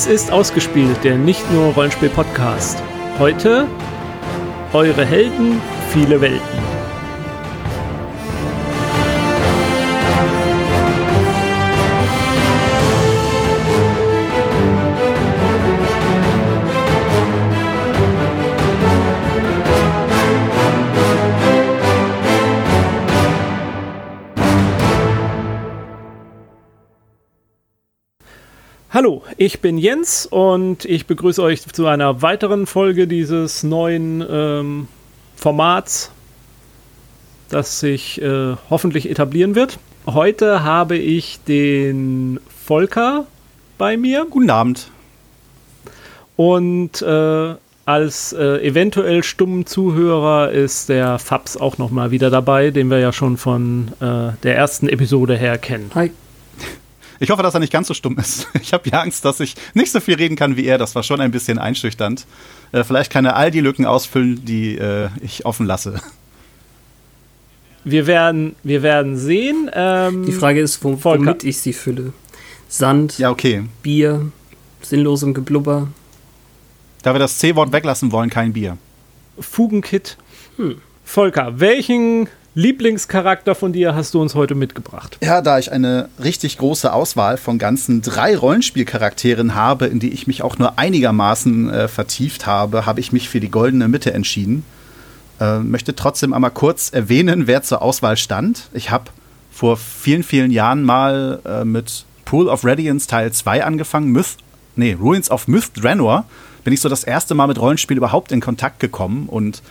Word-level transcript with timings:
Dies 0.00 0.06
ist 0.06 0.32
ausgespielt, 0.32 1.04
der 1.04 1.18
nicht 1.18 1.52
nur 1.52 1.74
Rollenspiel-Podcast. 1.74 2.82
Heute 3.18 3.66
eure 4.72 5.04
Helden, 5.04 5.60
viele 5.92 6.22
Welten. 6.22 6.49
Ich 29.40 29.60
bin 29.60 29.78
Jens 29.78 30.26
und 30.26 30.84
ich 30.84 31.06
begrüße 31.06 31.42
euch 31.42 31.66
zu 31.66 31.86
einer 31.86 32.20
weiteren 32.20 32.66
Folge 32.66 33.08
dieses 33.08 33.62
neuen 33.62 34.22
ähm, 34.30 34.86
Formats, 35.34 36.12
das 37.48 37.80
sich 37.80 38.20
äh, 38.20 38.56
hoffentlich 38.68 39.08
etablieren 39.08 39.54
wird. 39.54 39.78
Heute 40.04 40.62
habe 40.62 40.98
ich 40.98 41.40
den 41.48 42.38
Volker 42.66 43.24
bei 43.78 43.96
mir. 43.96 44.26
Guten 44.28 44.50
Abend. 44.50 44.90
Und 46.36 47.00
äh, 47.00 47.54
als 47.86 48.34
äh, 48.34 48.58
eventuell 48.62 49.22
stummen 49.22 49.64
Zuhörer 49.64 50.50
ist 50.50 50.90
der 50.90 51.18
Fabs 51.18 51.56
auch 51.56 51.78
noch 51.78 51.90
mal 51.90 52.10
wieder 52.10 52.28
dabei, 52.28 52.70
den 52.70 52.90
wir 52.90 52.98
ja 52.98 53.10
schon 53.10 53.38
von 53.38 53.88
äh, 54.00 54.32
der 54.42 54.56
ersten 54.56 54.86
Episode 54.86 55.34
her 55.34 55.56
kennen. 55.56 55.90
Hi. 55.94 56.10
Ich 57.22 57.28
hoffe, 57.30 57.42
dass 57.42 57.52
er 57.52 57.60
nicht 57.60 57.72
ganz 57.72 57.86
so 57.86 57.94
stumm 57.94 58.18
ist. 58.18 58.48
Ich 58.62 58.72
habe 58.72 58.88
ja 58.88 59.00
Angst, 59.00 59.24
dass 59.24 59.40
ich 59.40 59.54
nicht 59.74 59.92
so 59.92 60.00
viel 60.00 60.14
reden 60.14 60.36
kann 60.36 60.56
wie 60.56 60.64
er. 60.64 60.78
Das 60.78 60.94
war 60.94 61.02
schon 61.02 61.20
ein 61.20 61.30
bisschen 61.30 61.58
einschüchternd. 61.58 62.26
Äh, 62.72 62.82
vielleicht 62.82 63.12
kann 63.12 63.24
er 63.26 63.36
all 63.36 63.50
die 63.50 63.60
Lücken 63.60 63.84
ausfüllen, 63.84 64.44
die 64.44 64.76
äh, 64.76 65.08
ich 65.20 65.44
offen 65.44 65.66
lasse. 65.66 66.00
Wir 67.84 68.06
werden, 68.06 68.56
wir 68.62 68.82
werden 68.82 69.16
sehen. 69.16 69.70
Ähm, 69.72 70.26
die 70.26 70.32
Frage 70.32 70.60
ist, 70.60 70.82
wo, 70.82 71.02
womit 71.02 71.44
ich 71.44 71.58
sie 71.58 71.72
fülle. 71.72 72.12
Sand, 72.68 73.18
ja, 73.18 73.30
okay. 73.30 73.64
Bier, 73.82 74.30
sinnlosem 74.82 75.34
Geblubber. 75.34 75.88
Da 77.02 77.14
wir 77.14 77.18
das 77.18 77.38
C-Wort 77.38 77.72
weglassen 77.72 78.12
wollen, 78.12 78.30
kein 78.30 78.52
Bier. 78.52 78.78
Fugenkit. 79.38 80.16
Hm. 80.56 80.76
Volker, 81.04 81.58
welchen 81.58 82.28
Lieblingscharakter 82.54 83.54
von 83.54 83.72
dir 83.72 83.94
hast 83.94 84.14
du 84.14 84.20
uns 84.20 84.34
heute 84.34 84.56
mitgebracht? 84.56 85.18
Ja, 85.22 85.40
da 85.40 85.58
ich 85.58 85.70
eine 85.70 86.08
richtig 86.22 86.58
große 86.58 86.92
Auswahl 86.92 87.36
von 87.36 87.58
ganzen 87.58 88.02
drei 88.02 88.36
Rollenspielcharakteren 88.36 89.54
habe, 89.54 89.86
in 89.86 90.00
die 90.00 90.10
ich 90.10 90.26
mich 90.26 90.42
auch 90.42 90.58
nur 90.58 90.76
einigermaßen 90.76 91.70
äh, 91.70 91.88
vertieft 91.88 92.46
habe, 92.46 92.86
habe 92.86 92.98
ich 92.98 93.12
mich 93.12 93.28
für 93.28 93.38
die 93.38 93.50
goldene 93.50 93.86
Mitte 93.86 94.12
entschieden. 94.12 94.64
Äh, 95.40 95.60
möchte 95.60 95.94
trotzdem 95.94 96.32
einmal 96.32 96.50
kurz 96.50 96.90
erwähnen, 96.90 97.46
wer 97.46 97.62
zur 97.62 97.82
Auswahl 97.82 98.16
stand. 98.16 98.68
Ich 98.72 98.90
habe 98.90 99.04
vor 99.52 99.76
vielen, 99.76 100.24
vielen 100.24 100.50
Jahren 100.50 100.82
mal 100.82 101.40
äh, 101.44 101.64
mit 101.64 102.04
Pool 102.24 102.48
of 102.48 102.64
Radiance 102.64 103.06
Teil 103.06 103.32
2 103.32 103.64
angefangen. 103.64 104.08
Myth, 104.10 104.38
nee, 104.74 104.96
Ruins 105.00 105.30
of 105.30 105.46
Myth 105.46 105.70
Draenor. 105.76 106.24
Bin 106.64 106.74
ich 106.74 106.80
so 106.80 106.88
das 106.88 107.04
erste 107.04 107.36
Mal 107.36 107.46
mit 107.46 107.60
Rollenspiel 107.60 107.96
überhaupt 107.96 108.32
in 108.32 108.40
Kontakt 108.40 108.80
gekommen 108.80 109.28
und 109.28 109.62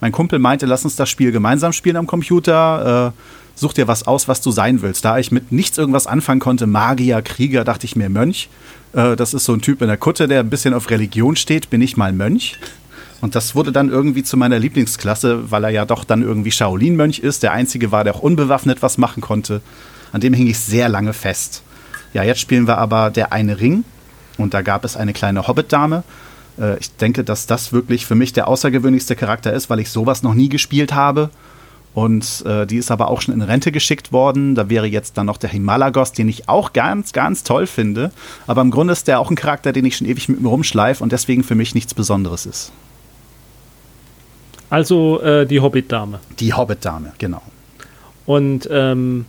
mein 0.00 0.12
Kumpel 0.12 0.38
meinte, 0.38 0.66
lass 0.66 0.84
uns 0.84 0.96
das 0.96 1.08
Spiel 1.08 1.32
gemeinsam 1.32 1.72
spielen 1.72 1.96
am 1.96 2.06
Computer. 2.06 3.12
Äh, 3.14 3.20
such 3.58 3.72
dir 3.72 3.88
was 3.88 4.06
aus, 4.06 4.28
was 4.28 4.40
du 4.40 4.50
sein 4.50 4.82
willst. 4.82 5.04
Da 5.04 5.18
ich 5.18 5.32
mit 5.32 5.50
nichts 5.52 5.78
irgendwas 5.78 6.06
anfangen 6.06 6.40
konnte, 6.40 6.66
Magier, 6.66 7.22
Krieger, 7.22 7.64
dachte 7.64 7.86
ich 7.86 7.96
mir 7.96 8.08
Mönch. 8.08 8.48
Äh, 8.92 9.16
das 9.16 9.34
ist 9.34 9.44
so 9.44 9.52
ein 9.52 9.60
Typ 9.60 9.82
in 9.82 9.88
der 9.88 9.96
Kutte, 9.96 10.28
der 10.28 10.40
ein 10.40 10.50
bisschen 10.50 10.74
auf 10.74 10.90
Religion 10.90 11.36
steht, 11.36 11.70
bin 11.70 11.82
ich 11.82 11.96
mal 11.96 12.12
Mönch. 12.12 12.58
Und 13.20 13.34
das 13.34 13.54
wurde 13.54 13.72
dann 13.72 13.88
irgendwie 13.88 14.22
zu 14.22 14.36
meiner 14.36 14.58
Lieblingsklasse, 14.58 15.50
weil 15.50 15.64
er 15.64 15.70
ja 15.70 15.84
doch 15.84 16.04
dann 16.04 16.22
irgendwie 16.22 16.52
Shaolin-Mönch 16.52 17.18
ist. 17.18 17.42
Der 17.42 17.52
einzige 17.52 17.90
war, 17.90 18.04
der 18.04 18.14
auch 18.14 18.20
unbewaffnet 18.20 18.80
was 18.80 18.96
machen 18.96 19.20
konnte. 19.20 19.60
An 20.12 20.20
dem 20.20 20.32
hing 20.32 20.46
ich 20.46 20.58
sehr 20.60 20.88
lange 20.88 21.12
fest. 21.12 21.62
Ja, 22.14 22.22
jetzt 22.22 22.40
spielen 22.40 22.68
wir 22.68 22.78
aber 22.78 23.10
der 23.10 23.32
eine 23.32 23.60
Ring. 23.60 23.84
Und 24.36 24.54
da 24.54 24.62
gab 24.62 24.84
es 24.84 24.96
eine 24.96 25.12
kleine 25.12 25.48
Hobbit-Dame. 25.48 26.04
Äh, 26.60 26.78
ich 26.78 26.94
denke, 26.96 27.24
dass 27.24 27.46
das 27.46 27.72
wirklich 27.72 28.06
für 28.06 28.14
mich 28.14 28.32
der 28.32 28.48
außergewöhnlichste 28.48 29.16
Charakter 29.16 29.52
ist, 29.52 29.70
weil 29.70 29.80
ich 29.80 29.90
sowas 29.90 30.22
noch 30.22 30.34
nie 30.34 30.48
gespielt 30.48 30.94
habe. 30.94 31.30
Und 31.94 32.44
äh, 32.46 32.66
die 32.66 32.76
ist 32.76 32.90
aber 32.90 33.08
auch 33.08 33.20
schon 33.20 33.34
in 33.34 33.42
Rente 33.42 33.72
geschickt 33.72 34.12
worden. 34.12 34.54
Da 34.54 34.68
wäre 34.68 34.86
jetzt 34.86 35.18
dann 35.18 35.26
noch 35.26 35.36
der 35.36 35.50
Himalagos, 35.50 36.12
den 36.12 36.28
ich 36.28 36.48
auch 36.48 36.72
ganz, 36.72 37.12
ganz 37.12 37.42
toll 37.42 37.66
finde. 37.66 38.12
Aber 38.46 38.60
im 38.60 38.70
Grunde 38.70 38.92
ist 38.92 39.08
der 39.08 39.18
auch 39.18 39.30
ein 39.30 39.36
Charakter, 39.36 39.72
den 39.72 39.84
ich 39.84 39.96
schon 39.96 40.06
ewig 40.06 40.28
mit 40.28 40.40
mir 40.40 40.48
rumschleife 40.48 41.02
und 41.02 41.12
deswegen 41.12 41.42
für 41.42 41.54
mich 41.54 41.74
nichts 41.74 41.94
Besonderes 41.94 42.46
ist. 42.46 42.72
Also 44.70 45.20
äh, 45.22 45.46
die 45.46 45.60
Hobbit-Dame. 45.60 46.20
Die 46.38 46.52
Hobbit-Dame, 46.52 47.14
genau. 47.18 47.42
Und 48.26 48.68
ähm, 48.70 49.24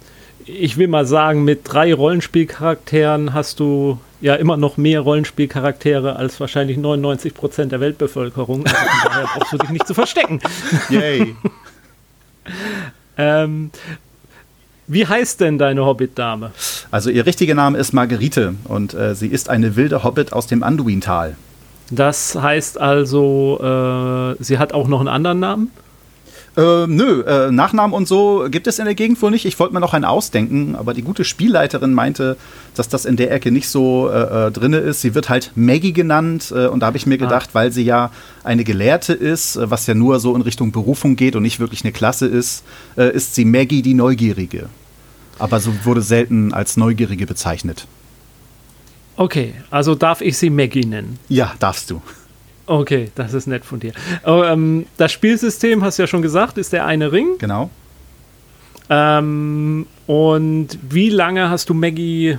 ich 0.46 0.78
will 0.78 0.90
mal 0.90 1.06
sagen, 1.06 1.44
mit 1.44 1.62
drei 1.64 1.94
Rollenspielcharakteren 1.94 3.34
hast 3.34 3.60
du 3.60 4.00
ja 4.22 4.36
immer 4.36 4.58
noch 4.58 4.78
mehr 4.78 5.02
Rollenspielcharaktere 5.02 6.16
als 6.16 6.40
wahrscheinlich 6.40 6.78
99 6.78 7.34
Prozent 7.34 7.72
der 7.72 7.80
Weltbevölkerung. 7.80 8.66
Also 8.66 8.76
daher 9.06 9.28
brauchst 9.34 9.54
du 9.54 9.58
dich 9.58 9.70
nicht 9.70 9.88
zu 9.88 9.94
verstecken. 9.94 10.40
Yay. 10.90 11.36
ähm, 13.18 13.72
wie 14.88 15.06
heißt 15.06 15.40
denn 15.42 15.58
deine 15.58 15.86
Hobbit-Dame? 15.86 16.52
Also 16.92 17.10
ihr 17.10 17.26
richtiger 17.26 17.54
Name 17.54 17.78
ist 17.78 17.94
Marguerite 17.94 18.56
und 18.66 18.94
äh, 18.94 19.14
sie 19.16 19.28
ist 19.28 19.50
eine 19.50 19.76
wilde 19.76 20.04
Hobbit 20.04 20.34
aus 20.34 20.48
dem 20.48 20.64
Anduin-Tal. 20.64 21.36
Das 21.92 22.36
heißt 22.36 22.80
also, 22.80 23.60
äh, 23.62 24.44
sie 24.44 24.58
hat 24.58 24.74
auch 24.74 24.88
noch 24.88 25.00
einen 25.00 25.08
anderen 25.08 25.40
Namen? 25.40 25.72
Äh, 26.58 26.88
nö, 26.88 27.22
äh, 27.22 27.52
Nachnamen 27.52 27.94
und 27.94 28.08
so 28.08 28.48
gibt 28.50 28.68
es 28.68 28.80
in 28.80 28.86
der 28.86 28.96
Gegend 28.96 29.22
wohl 29.22 29.32
nicht. 29.32 29.46
Ich 29.46 29.60
wollte 29.60 29.74
mir 29.74 29.80
noch 29.80 29.94
einen 29.94 30.06
ausdenken, 30.06 30.76
aber 30.76 30.94
die 30.94 31.04
gute 31.04 31.24
Spielleiterin 31.24 31.94
meinte, 31.94 32.38
dass 32.76 32.90
das 32.90 33.06
in 33.06 33.18
der 33.18 33.32
Ecke 33.32 33.52
nicht 33.52 33.70
so 33.70 34.10
äh, 34.10 34.48
äh 34.48 34.52
drin 34.52 34.74
ist. 34.74 35.02
Sie 35.02 35.14
wird 35.16 35.30
halt 35.30 35.52
Maggie 35.56 35.94
genannt 35.94 36.52
äh, 36.56 36.68
und 36.68 36.80
da 36.82 36.88
habe 36.88 36.98
ich 36.98 37.06
mir 37.06 37.16
ah. 37.16 37.18
gedacht, 37.18 37.50
weil 37.54 37.72
sie 37.72 37.84
ja 37.84 38.12
eine 38.44 38.64
Gelehrte 38.64 39.14
ist, 39.14 39.58
äh, 39.58 39.70
was 39.70 39.86
ja 39.88 39.94
nur 39.94 40.20
so 40.20 40.36
in 40.36 40.42
Richtung 40.42 40.72
Berufung 40.72 41.16
geht 41.16 41.36
und 41.36 41.44
nicht 41.44 41.60
wirklich 41.60 41.84
eine 41.84 41.92
Klasse 41.92 42.26
ist, 42.26 42.64
ist 42.96 43.36
sie 43.36 43.46
Maggie 43.46 43.82
die 43.82 43.94
Neugierige. 43.94 44.68
Aber 45.38 45.60
so 45.60 45.72
wurde 45.84 46.02
selten 46.02 46.54
als 46.54 46.78
Neugierige 46.78 47.26
bezeichnet. 47.26 47.88
Okay, 49.16 49.54
also 49.70 49.96
darf 49.96 50.22
ich 50.22 50.38
sie 50.38 50.50
Maggie 50.50 50.86
nennen? 50.86 51.20
Ja, 51.28 51.54
darfst 51.60 51.92
du. 51.92 52.02
Okay, 52.70 53.10
das 53.16 53.34
ist 53.34 53.48
nett 53.48 53.66
von 53.66 53.80
dir. 53.80 53.94
Oh, 54.24 54.44
ähm, 54.44 54.86
das 54.98 55.12
Spielsystem, 55.12 55.84
hast 55.84 55.98
du 55.98 56.04
ja 56.04 56.08
schon 56.08 56.22
gesagt, 56.22 56.60
ist 56.60 56.72
der 56.72 56.86
eine 56.86 57.12
Ring. 57.12 57.40
Genau. 57.40 57.72
Ähm, 58.92 59.88
und 60.06 60.78
wie 60.88 61.10
lange 61.10 61.50
hast 61.50 61.70
du 61.70 61.74
Maggie 61.74 62.38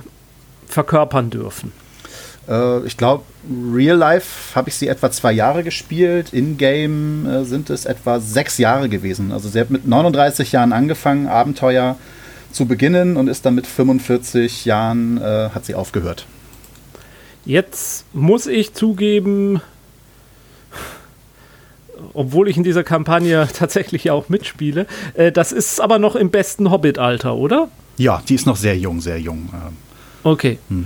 verkörpern 0.67 1.31
dürfen? 1.31 1.73
Äh, 2.47 2.85
ich 2.85 2.95
glaube, 2.95 3.25
Real 3.73 3.97
Life 3.97 4.55
habe 4.55 4.69
ich 4.69 4.75
sie 4.75 4.87
etwa 4.87 5.11
zwei 5.11 5.33
Jahre 5.33 5.65
gespielt. 5.65 6.31
In-Game 6.31 7.25
äh, 7.25 7.43
sind 7.43 7.69
es 7.69 7.83
etwa 7.83 8.21
sechs 8.21 8.57
Jahre 8.57 8.87
gewesen. 8.87 9.33
Also 9.33 9.49
sie 9.49 9.59
hat 9.59 9.69
mit 9.69 9.85
39 9.85 10.53
Jahren 10.53 10.71
angefangen, 10.71 11.27
Abenteuer 11.27 11.97
zu 12.53 12.67
beginnen 12.67 13.17
und 13.17 13.27
ist 13.27 13.45
dann 13.45 13.55
mit 13.55 13.67
45 13.67 14.63
Jahren 14.63 15.17
äh, 15.17 15.49
hat 15.53 15.65
sie 15.65 15.75
aufgehört. 15.75 16.25
Jetzt 17.43 18.05
muss 18.13 18.47
ich 18.47 18.73
zugeben, 18.73 19.61
obwohl 22.13 22.47
ich 22.47 22.57
in 22.57 22.63
dieser 22.63 22.83
Kampagne 22.83 23.47
tatsächlich 23.53 24.05
ja 24.05 24.13
auch 24.13 24.29
mitspiele. 24.29 24.85
Äh, 25.13 25.31
das 25.31 25.51
ist 25.51 25.79
aber 25.79 25.99
noch 25.99 26.15
im 26.15 26.29
besten 26.29 26.71
Hobbit-Alter, 26.71 27.35
oder? 27.35 27.69
Ja, 27.97 28.21
die 28.27 28.35
ist 28.35 28.45
noch 28.45 28.55
sehr 28.55 28.77
jung, 28.77 29.01
sehr 29.01 29.19
jung. 29.19 29.49
Ähm. 29.53 29.77
Okay. 30.23 30.59
Hm. 30.69 30.85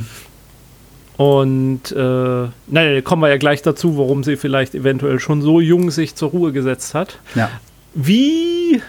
Und 1.18 1.92
äh, 1.92 2.48
nein, 2.68 3.04
kommen 3.04 3.22
wir 3.22 3.30
ja 3.30 3.38
gleich 3.38 3.62
dazu, 3.62 3.98
warum 3.98 4.24
sie 4.24 4.36
vielleicht 4.36 4.76
eventuell 4.76 5.20
schon 5.20 5.42
so 5.42 5.62
jung 5.62 5.90
sich 5.92 6.16
zur 6.16 6.32
Ruhe 6.32 6.52
gesetzt 6.52 6.94
hat. 6.94 7.20
Ja. 7.36 7.50
Wie. 7.94 8.82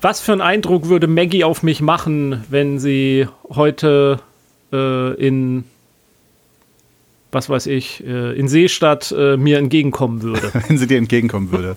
Was 0.00 0.20
für 0.20 0.32
einen 0.32 0.40
Eindruck 0.40 0.88
würde 0.88 1.06
Maggie 1.06 1.44
auf 1.44 1.62
mich 1.62 1.80
machen, 1.80 2.44
wenn 2.48 2.78
sie 2.78 3.26
heute 3.50 4.20
äh, 4.72 5.14
in 5.14 5.64
was 7.34 7.48
weiß 7.48 7.66
ich, 7.66 8.04
äh, 8.06 8.38
in 8.38 8.48
Seestadt 8.48 9.12
äh, 9.16 9.36
mir 9.36 9.58
entgegenkommen 9.58 10.22
würde. 10.22 10.50
Wenn 10.68 10.78
sie 10.78 10.86
dir 10.86 10.98
entgegenkommen 10.98 11.52
würde. 11.52 11.76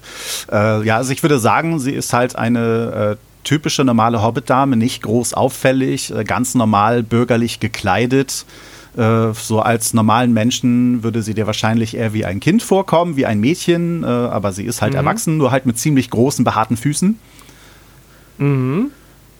äh, 0.52 0.86
ja, 0.86 0.98
also 0.98 1.12
ich 1.12 1.24
würde 1.24 1.40
sagen, 1.40 1.80
sie 1.80 1.92
ist 1.92 2.14
halt 2.14 2.36
eine 2.36 3.18
äh, 3.18 3.44
typische 3.44 3.84
normale 3.84 4.22
Hobbit-Dame, 4.22 4.76
nicht 4.76 5.04
groß 5.04 5.34
auffällig, 5.34 6.14
äh, 6.14 6.24
ganz 6.24 6.56
normal 6.56 7.04
bürgerlich 7.04 7.60
gekleidet. 7.60 8.46
So 9.00 9.60
als 9.60 9.94
normalen 9.94 10.34
Menschen 10.34 11.04
würde 11.04 11.22
sie 11.22 11.36
dir 11.36 11.46
wahrscheinlich 11.46 11.96
eher 11.96 12.14
wie 12.14 12.26
ein 12.26 12.40
Kind 12.40 12.64
vorkommen, 12.64 13.16
wie 13.16 13.28
ein 13.28 13.40
Mädchen, 13.40 14.04
aber 14.04 14.52
sie 14.52 14.64
ist 14.64 14.82
halt 14.82 14.94
mhm. 14.94 14.98
erwachsen, 14.98 15.38
nur 15.38 15.52
halt 15.52 15.68
mit 15.68 15.78
ziemlich 15.78 16.10
großen, 16.10 16.44
behaarten 16.44 16.78
Füßen. 16.78 17.20
Mhm. 18.40 18.90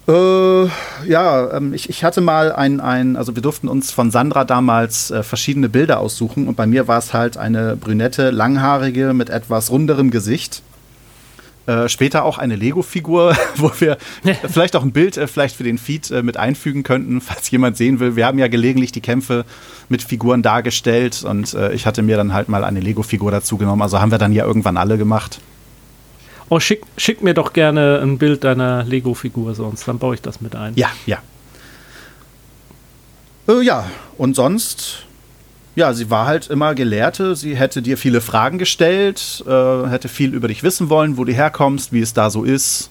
Äh, 0.08 0.68
ja, 1.06 1.52
ähm, 1.52 1.74
ich, 1.74 1.90
ich 1.90 2.04
hatte 2.04 2.22
mal 2.22 2.54
ein, 2.54 2.80
ein, 2.80 3.18
also 3.18 3.36
wir 3.36 3.42
durften 3.42 3.68
uns 3.68 3.92
von 3.92 4.10
Sandra 4.10 4.46
damals 4.46 5.12
äh, 5.12 5.22
verschiedene 5.22 5.68
Bilder 5.68 6.00
aussuchen 6.00 6.48
und 6.48 6.56
bei 6.56 6.66
mir 6.66 6.88
war 6.88 6.98
es 6.98 7.14
halt 7.14 7.36
eine 7.36 7.76
brünette, 7.76 8.30
langhaarige 8.30 9.14
mit 9.14 9.30
etwas 9.30 9.70
runderem 9.70 10.10
Gesicht. 10.10 10.62
Äh, 11.66 11.90
später 11.90 12.24
auch 12.24 12.38
eine 12.38 12.56
Lego-Figur, 12.56 13.36
wo 13.58 13.70
wir 13.80 13.98
vielleicht 14.48 14.78
auch 14.78 14.84
ein 14.84 14.94
Bild 14.94 15.18
äh, 15.18 15.28
vielleicht 15.28 15.58
für 15.58 15.66
den 15.66 15.78
Feed 15.78 16.10
äh, 16.12 16.24
mit 16.24 16.38
einfügen 16.38 16.84
könnten, 16.84 17.20
falls 17.22 17.52
jemand 17.52 17.76
sehen 17.76 18.00
will. 18.00 18.16
Wir 18.16 18.26
haben 18.28 18.40
ja 18.40 18.48
gelegentlich 18.48 18.94
die 18.94 19.02
Kämpfe 19.02 19.44
mit 19.90 20.02
Figuren 20.02 20.42
dargestellt 20.42 21.26
und 21.28 21.54
äh, 21.54 21.74
ich 21.74 21.86
hatte 21.86 22.02
mir 22.02 22.16
dann 22.16 22.34
halt 22.34 22.48
mal 22.48 22.64
eine 22.64 22.80
Lego-Figur 22.80 23.32
dazu 23.32 23.58
genommen. 23.58 23.82
Also 23.82 24.00
haben 24.00 24.12
wir 24.12 24.18
dann 24.18 24.32
ja 24.32 24.46
irgendwann 24.46 24.78
alle 24.78 24.98
gemacht. 24.98 25.42
Oh, 26.50 26.60
schick, 26.60 26.84
schick 26.98 27.22
mir 27.22 27.34
doch 27.34 27.54
gerne 27.54 28.00
ein 28.02 28.18
Bild 28.18 28.44
deiner 28.44 28.84
Lego-Figur 28.84 29.54
sonst, 29.54 29.88
dann 29.88 30.00
baue 30.00 30.16
ich 30.16 30.22
das 30.22 30.40
mit 30.40 30.56
ein. 30.56 30.74
Ja, 30.76 30.90
ja. 31.06 31.18
Äh, 33.48 33.62
ja, 33.62 33.90
und 34.18 34.36
sonst, 34.36 35.06
ja, 35.76 35.94
sie 35.94 36.10
war 36.10 36.26
halt 36.26 36.50
immer 36.50 36.74
Gelehrte. 36.74 37.36
Sie 37.36 37.56
hätte 37.56 37.82
dir 37.82 37.98
viele 37.98 38.22
Fragen 38.22 38.58
gestellt, 38.58 39.44
äh, 39.48 39.88
hätte 39.88 40.08
viel 40.08 40.34
über 40.34 40.48
dich 40.48 40.64
wissen 40.64 40.90
wollen, 40.90 41.18
wo 41.18 41.24
du 41.24 41.34
herkommst, 41.34 41.94
wie 41.94 42.02
es 42.02 42.14
da 42.14 42.30
so 42.30 42.44
ist. 42.44 42.90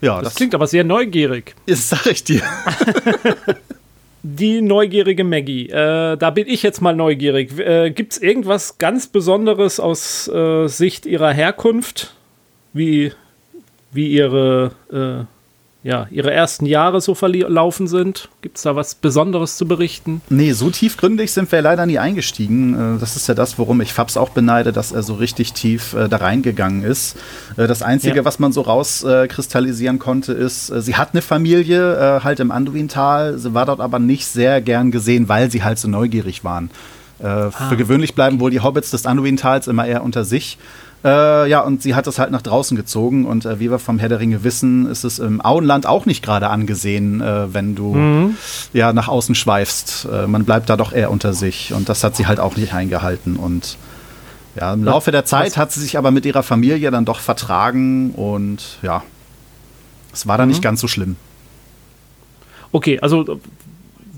Ja, 0.00 0.16
das, 0.16 0.24
das 0.24 0.34
klingt 0.34 0.54
aber 0.54 0.66
sehr 0.66 0.84
neugierig. 0.84 1.54
Das 1.66 1.88
sag 1.88 2.06
ich 2.06 2.24
dir. 2.24 2.42
Die 4.22 4.60
neugierige 4.60 5.24
Maggie. 5.24 5.68
Äh, 5.68 6.16
da 6.16 6.30
bin 6.30 6.46
ich 6.46 6.62
jetzt 6.62 6.82
mal 6.82 6.94
neugierig. 6.94 7.58
Äh, 7.58 7.90
Gibt 7.90 8.12
es 8.12 8.18
irgendwas 8.18 8.76
ganz 8.76 9.06
Besonderes 9.06 9.80
aus 9.80 10.28
äh, 10.28 10.66
Sicht 10.66 11.06
ihrer 11.06 11.32
Herkunft? 11.32 12.14
Wie, 12.72 13.12
wie 13.92 14.08
ihre, 14.08 14.72
äh, 14.92 15.24
ja, 15.82 16.06
ihre 16.10 16.30
ersten 16.30 16.66
Jahre 16.66 17.00
so 17.00 17.14
verlaufen 17.14 17.86
sind? 17.86 18.28
Gibt 18.42 18.58
es 18.58 18.64
da 18.64 18.76
was 18.76 18.94
Besonderes 18.94 19.56
zu 19.56 19.66
berichten? 19.66 20.20
Nee, 20.28 20.52
so 20.52 20.70
tiefgründig 20.70 21.32
sind 21.32 21.50
wir 21.50 21.62
leider 21.62 21.86
nie 21.86 21.98
eingestiegen. 21.98 22.96
Äh, 22.96 23.00
das 23.00 23.16
ist 23.16 23.26
ja 23.28 23.34
das, 23.34 23.58
worum 23.58 23.80
ich 23.80 23.92
Fabs 23.92 24.16
auch 24.16 24.28
beneide, 24.28 24.72
dass 24.72 24.92
er 24.92 25.02
so 25.02 25.14
richtig 25.14 25.52
tief 25.52 25.94
äh, 25.94 26.08
da 26.08 26.18
reingegangen 26.18 26.84
ist. 26.84 27.16
Äh, 27.56 27.66
das 27.66 27.82
Einzige, 27.82 28.18
ja. 28.18 28.24
was 28.24 28.38
man 28.38 28.52
so 28.52 28.60
rauskristallisieren 28.60 29.96
äh, 29.96 30.00
konnte, 30.00 30.32
ist, 30.32 30.70
äh, 30.70 30.82
sie 30.82 30.96
hat 30.96 31.10
eine 31.12 31.22
Familie 31.22 31.94
äh, 31.96 32.20
halt 32.22 32.40
im 32.40 32.50
Anduintal, 32.50 33.38
sie 33.38 33.54
war 33.54 33.66
dort 33.66 33.80
aber 33.80 33.98
nicht 33.98 34.26
sehr 34.26 34.60
gern 34.60 34.90
gesehen, 34.90 35.28
weil 35.28 35.50
sie 35.50 35.64
halt 35.64 35.78
so 35.78 35.88
neugierig 35.88 36.44
waren. 36.44 36.70
Ah. 37.22 37.50
Für 37.50 37.76
gewöhnlich 37.76 38.14
bleiben 38.14 38.40
wohl 38.40 38.50
die 38.50 38.60
Hobbits 38.60 38.92
des 38.92 39.04
Anduintals 39.04 39.68
immer 39.68 39.86
eher 39.86 40.02
unter 40.02 40.24
sich. 40.24 40.56
Äh, 41.02 41.48
ja, 41.48 41.60
und 41.60 41.82
sie 41.82 41.94
hat 41.94 42.06
es 42.06 42.18
halt 42.18 42.30
nach 42.30 42.42
draußen 42.42 42.76
gezogen. 42.76 43.24
Und 43.24 43.46
äh, 43.46 43.58
wie 43.58 43.70
wir 43.70 43.78
vom 43.78 43.98
Herr 43.98 44.08
der 44.08 44.20
Ringe 44.20 44.44
wissen, 44.44 44.86
ist 44.86 45.04
es 45.04 45.18
im 45.18 45.44
Auenland 45.44 45.86
auch 45.86 46.06
nicht 46.06 46.22
gerade 46.22 46.48
angesehen, 46.48 47.20
äh, 47.20 47.52
wenn 47.54 47.74
du 47.74 47.94
mhm. 47.94 48.36
ja 48.72 48.92
nach 48.92 49.08
außen 49.08 49.34
schweifst. 49.34 50.06
Äh, 50.12 50.26
man 50.26 50.44
bleibt 50.44 50.68
da 50.68 50.76
doch 50.76 50.92
eher 50.92 51.10
unter 51.10 51.32
sich. 51.32 51.72
Und 51.72 51.88
das 51.88 52.04
hat 52.04 52.16
sie 52.16 52.26
halt 52.26 52.40
auch 52.40 52.56
nicht 52.56 52.74
eingehalten. 52.74 53.36
Und 53.36 53.78
ja, 54.56 54.74
im 54.74 54.84
Laufe 54.84 55.10
der 55.10 55.24
Zeit 55.24 55.56
hat 55.56 55.72
sie 55.72 55.80
sich 55.80 55.96
aber 55.96 56.10
mit 56.10 56.26
ihrer 56.26 56.42
Familie 56.42 56.90
dann 56.90 57.04
doch 57.04 57.20
vertragen. 57.20 58.10
Und 58.10 58.78
ja, 58.82 59.02
es 60.12 60.26
war 60.26 60.36
dann 60.36 60.48
mhm. 60.48 60.52
nicht 60.52 60.62
ganz 60.62 60.80
so 60.80 60.88
schlimm. 60.88 61.16
Okay, 62.72 63.00
also 63.00 63.40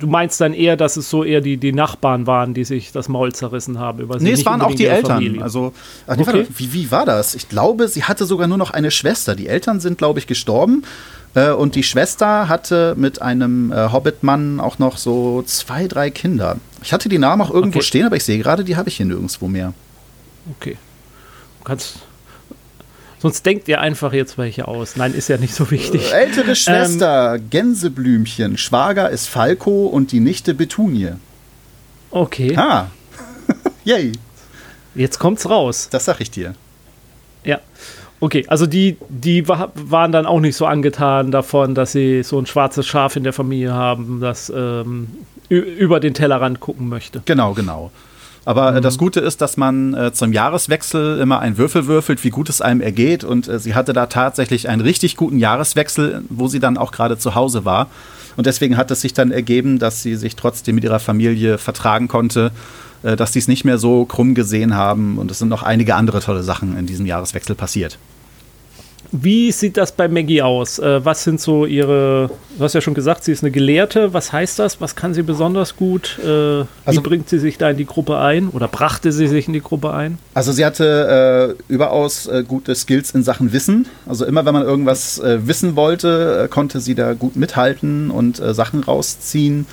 du 0.02 0.08
meinst 0.08 0.40
dann 0.40 0.52
eher, 0.52 0.76
dass 0.76 0.96
es 0.96 1.08
so 1.08 1.22
eher 1.22 1.40
die, 1.40 1.56
die 1.56 1.72
Nachbarn 1.72 2.26
waren, 2.26 2.54
die 2.54 2.64
sich 2.64 2.90
das 2.90 3.08
Maul 3.08 3.32
zerrissen 3.32 3.78
haben 3.78 4.00
über 4.00 4.18
sie. 4.18 4.24
Nee, 4.24 4.32
es 4.32 4.44
waren 4.44 4.60
auch 4.60 4.74
die 4.74 4.86
Eltern. 4.86 5.18
Familie. 5.18 5.42
Also, 5.42 5.72
ach, 6.06 6.18
okay. 6.18 6.26
warte, 6.26 6.46
wie, 6.56 6.72
wie 6.72 6.90
war 6.90 7.06
das? 7.06 7.36
Ich 7.36 7.48
glaube, 7.48 7.86
sie 7.86 8.02
hatte 8.02 8.26
sogar 8.26 8.48
nur 8.48 8.58
noch 8.58 8.72
eine 8.72 8.90
Schwester. 8.90 9.36
Die 9.36 9.46
Eltern 9.46 9.78
sind, 9.78 9.98
glaube 9.98 10.18
ich, 10.18 10.26
gestorben. 10.26 10.82
Äh, 11.34 11.50
und 11.50 11.76
die 11.76 11.84
Schwester 11.84 12.48
hatte 12.48 12.94
mit 12.96 13.22
einem 13.22 13.72
äh, 13.72 13.92
Hobbit-Mann 13.92 14.58
auch 14.58 14.80
noch 14.80 14.96
so 14.96 15.42
zwei, 15.46 15.86
drei 15.86 16.10
Kinder. 16.10 16.56
Ich 16.82 16.92
hatte 16.92 17.08
die 17.08 17.18
Namen 17.18 17.40
auch 17.40 17.50
irgendwo 17.50 17.78
okay. 17.78 17.86
stehen, 17.86 18.06
aber 18.06 18.16
ich 18.16 18.24
sehe 18.24 18.38
gerade, 18.38 18.64
die 18.64 18.76
habe 18.76 18.88
ich 18.88 18.96
hier 18.96 19.06
nirgendwo 19.06 19.46
mehr. 19.46 19.72
Okay. 20.58 20.76
Du 21.60 21.64
kannst, 21.64 21.98
Sonst 23.22 23.46
denkt 23.46 23.68
ihr 23.68 23.80
einfach 23.80 24.12
jetzt 24.12 24.36
welche 24.36 24.66
aus. 24.66 24.96
Nein, 24.96 25.14
ist 25.14 25.28
ja 25.28 25.36
nicht 25.36 25.54
so 25.54 25.70
wichtig. 25.70 26.12
Ältere 26.12 26.48
ähm, 26.48 26.54
Schwester, 26.56 27.36
ähm, 27.36 27.50
Gänseblümchen. 27.50 28.58
Schwager 28.58 29.10
ist 29.10 29.28
Falco 29.28 29.86
und 29.86 30.10
die 30.10 30.18
Nichte 30.18 30.54
Betunie. 30.54 31.12
Okay. 32.10 32.56
Ah. 32.56 32.88
Yay. 33.84 34.10
Jetzt 34.96 35.20
kommt's 35.20 35.48
raus. 35.48 35.86
Das 35.88 36.06
sag 36.06 36.20
ich 36.20 36.32
dir. 36.32 36.56
Ja. 37.44 37.60
Okay, 38.18 38.44
also 38.48 38.66
die, 38.66 38.96
die 39.08 39.46
waren 39.46 40.10
dann 40.10 40.26
auch 40.26 40.40
nicht 40.40 40.56
so 40.56 40.66
angetan 40.66 41.30
davon, 41.30 41.76
dass 41.76 41.92
sie 41.92 42.24
so 42.24 42.40
ein 42.40 42.46
schwarzes 42.46 42.88
Schaf 42.88 43.14
in 43.14 43.22
der 43.22 43.32
Familie 43.32 43.72
haben, 43.72 44.18
das 44.20 44.52
ähm, 44.52 45.10
über 45.48 46.00
den 46.00 46.14
Tellerrand 46.14 46.58
gucken 46.58 46.88
möchte. 46.88 47.22
Genau, 47.24 47.52
genau. 47.52 47.92
Aber 48.44 48.74
äh, 48.74 48.78
mhm. 48.78 48.82
das 48.82 48.98
Gute 48.98 49.20
ist, 49.20 49.40
dass 49.40 49.56
man 49.56 49.94
äh, 49.94 50.12
zum 50.12 50.32
Jahreswechsel 50.32 51.18
immer 51.18 51.40
einen 51.40 51.58
Würfel 51.58 51.86
würfelt, 51.86 52.24
wie 52.24 52.30
gut 52.30 52.48
es 52.48 52.60
einem 52.60 52.80
ergeht. 52.80 53.24
Und 53.24 53.48
äh, 53.48 53.58
sie 53.58 53.74
hatte 53.74 53.92
da 53.92 54.06
tatsächlich 54.06 54.68
einen 54.68 54.82
richtig 54.82 55.16
guten 55.16 55.38
Jahreswechsel, 55.38 56.22
wo 56.28 56.48
sie 56.48 56.60
dann 56.60 56.76
auch 56.76 56.92
gerade 56.92 57.18
zu 57.18 57.34
Hause 57.34 57.64
war. 57.64 57.88
Und 58.36 58.46
deswegen 58.46 58.76
hat 58.76 58.90
es 58.90 59.02
sich 59.02 59.12
dann 59.12 59.30
ergeben, 59.30 59.78
dass 59.78 60.02
sie 60.02 60.16
sich 60.16 60.36
trotzdem 60.36 60.74
mit 60.74 60.84
ihrer 60.84 61.00
Familie 61.00 61.58
vertragen 61.58 62.08
konnte, 62.08 62.50
äh, 63.02 63.16
dass 63.16 63.32
sie 63.32 63.38
es 63.38 63.48
nicht 63.48 63.64
mehr 63.64 63.78
so 63.78 64.04
krumm 64.04 64.34
gesehen 64.34 64.74
haben. 64.74 65.18
Und 65.18 65.30
es 65.30 65.38
sind 65.38 65.48
noch 65.48 65.62
einige 65.62 65.94
andere 65.94 66.20
tolle 66.20 66.42
Sachen 66.42 66.76
in 66.76 66.86
diesem 66.86 67.06
Jahreswechsel 67.06 67.54
passiert. 67.54 67.98
Wie 69.14 69.52
sieht 69.52 69.76
das 69.76 69.92
bei 69.92 70.08
Maggie 70.08 70.40
aus? 70.40 70.78
Äh, 70.78 71.04
was 71.04 71.22
sind 71.22 71.38
so 71.38 71.66
ihre, 71.66 72.30
du 72.56 72.64
hast 72.64 72.72
ja 72.72 72.80
schon 72.80 72.94
gesagt, 72.94 73.24
sie 73.24 73.32
ist 73.32 73.42
eine 73.42 73.50
Gelehrte. 73.50 74.14
Was 74.14 74.32
heißt 74.32 74.58
das? 74.58 74.80
Was 74.80 74.96
kann 74.96 75.12
sie 75.12 75.22
besonders 75.22 75.76
gut? 75.76 76.18
Äh, 76.18 76.24
wie 76.24 76.66
also, 76.86 77.02
bringt 77.02 77.28
sie 77.28 77.38
sich 77.38 77.58
da 77.58 77.68
in 77.70 77.76
die 77.76 77.84
Gruppe 77.84 78.18
ein 78.18 78.48
oder 78.48 78.68
brachte 78.68 79.12
sie 79.12 79.26
sich 79.26 79.46
in 79.48 79.52
die 79.52 79.60
Gruppe 79.60 79.92
ein? 79.92 80.16
Also 80.32 80.52
sie 80.52 80.64
hatte 80.64 81.56
äh, 81.58 81.72
überaus 81.72 82.26
äh, 82.26 82.42
gute 82.42 82.74
Skills 82.74 83.10
in 83.10 83.22
Sachen 83.22 83.52
Wissen. 83.52 83.86
Also 84.06 84.24
immer 84.24 84.46
wenn 84.46 84.54
man 84.54 84.62
irgendwas 84.62 85.18
äh, 85.18 85.46
wissen 85.46 85.76
wollte, 85.76 86.44
äh, 86.44 86.48
konnte 86.48 86.80
sie 86.80 86.94
da 86.94 87.12
gut 87.12 87.36
mithalten 87.36 88.10
und 88.10 88.36
Sachen 88.36 88.82
rausziehen. 88.82 89.66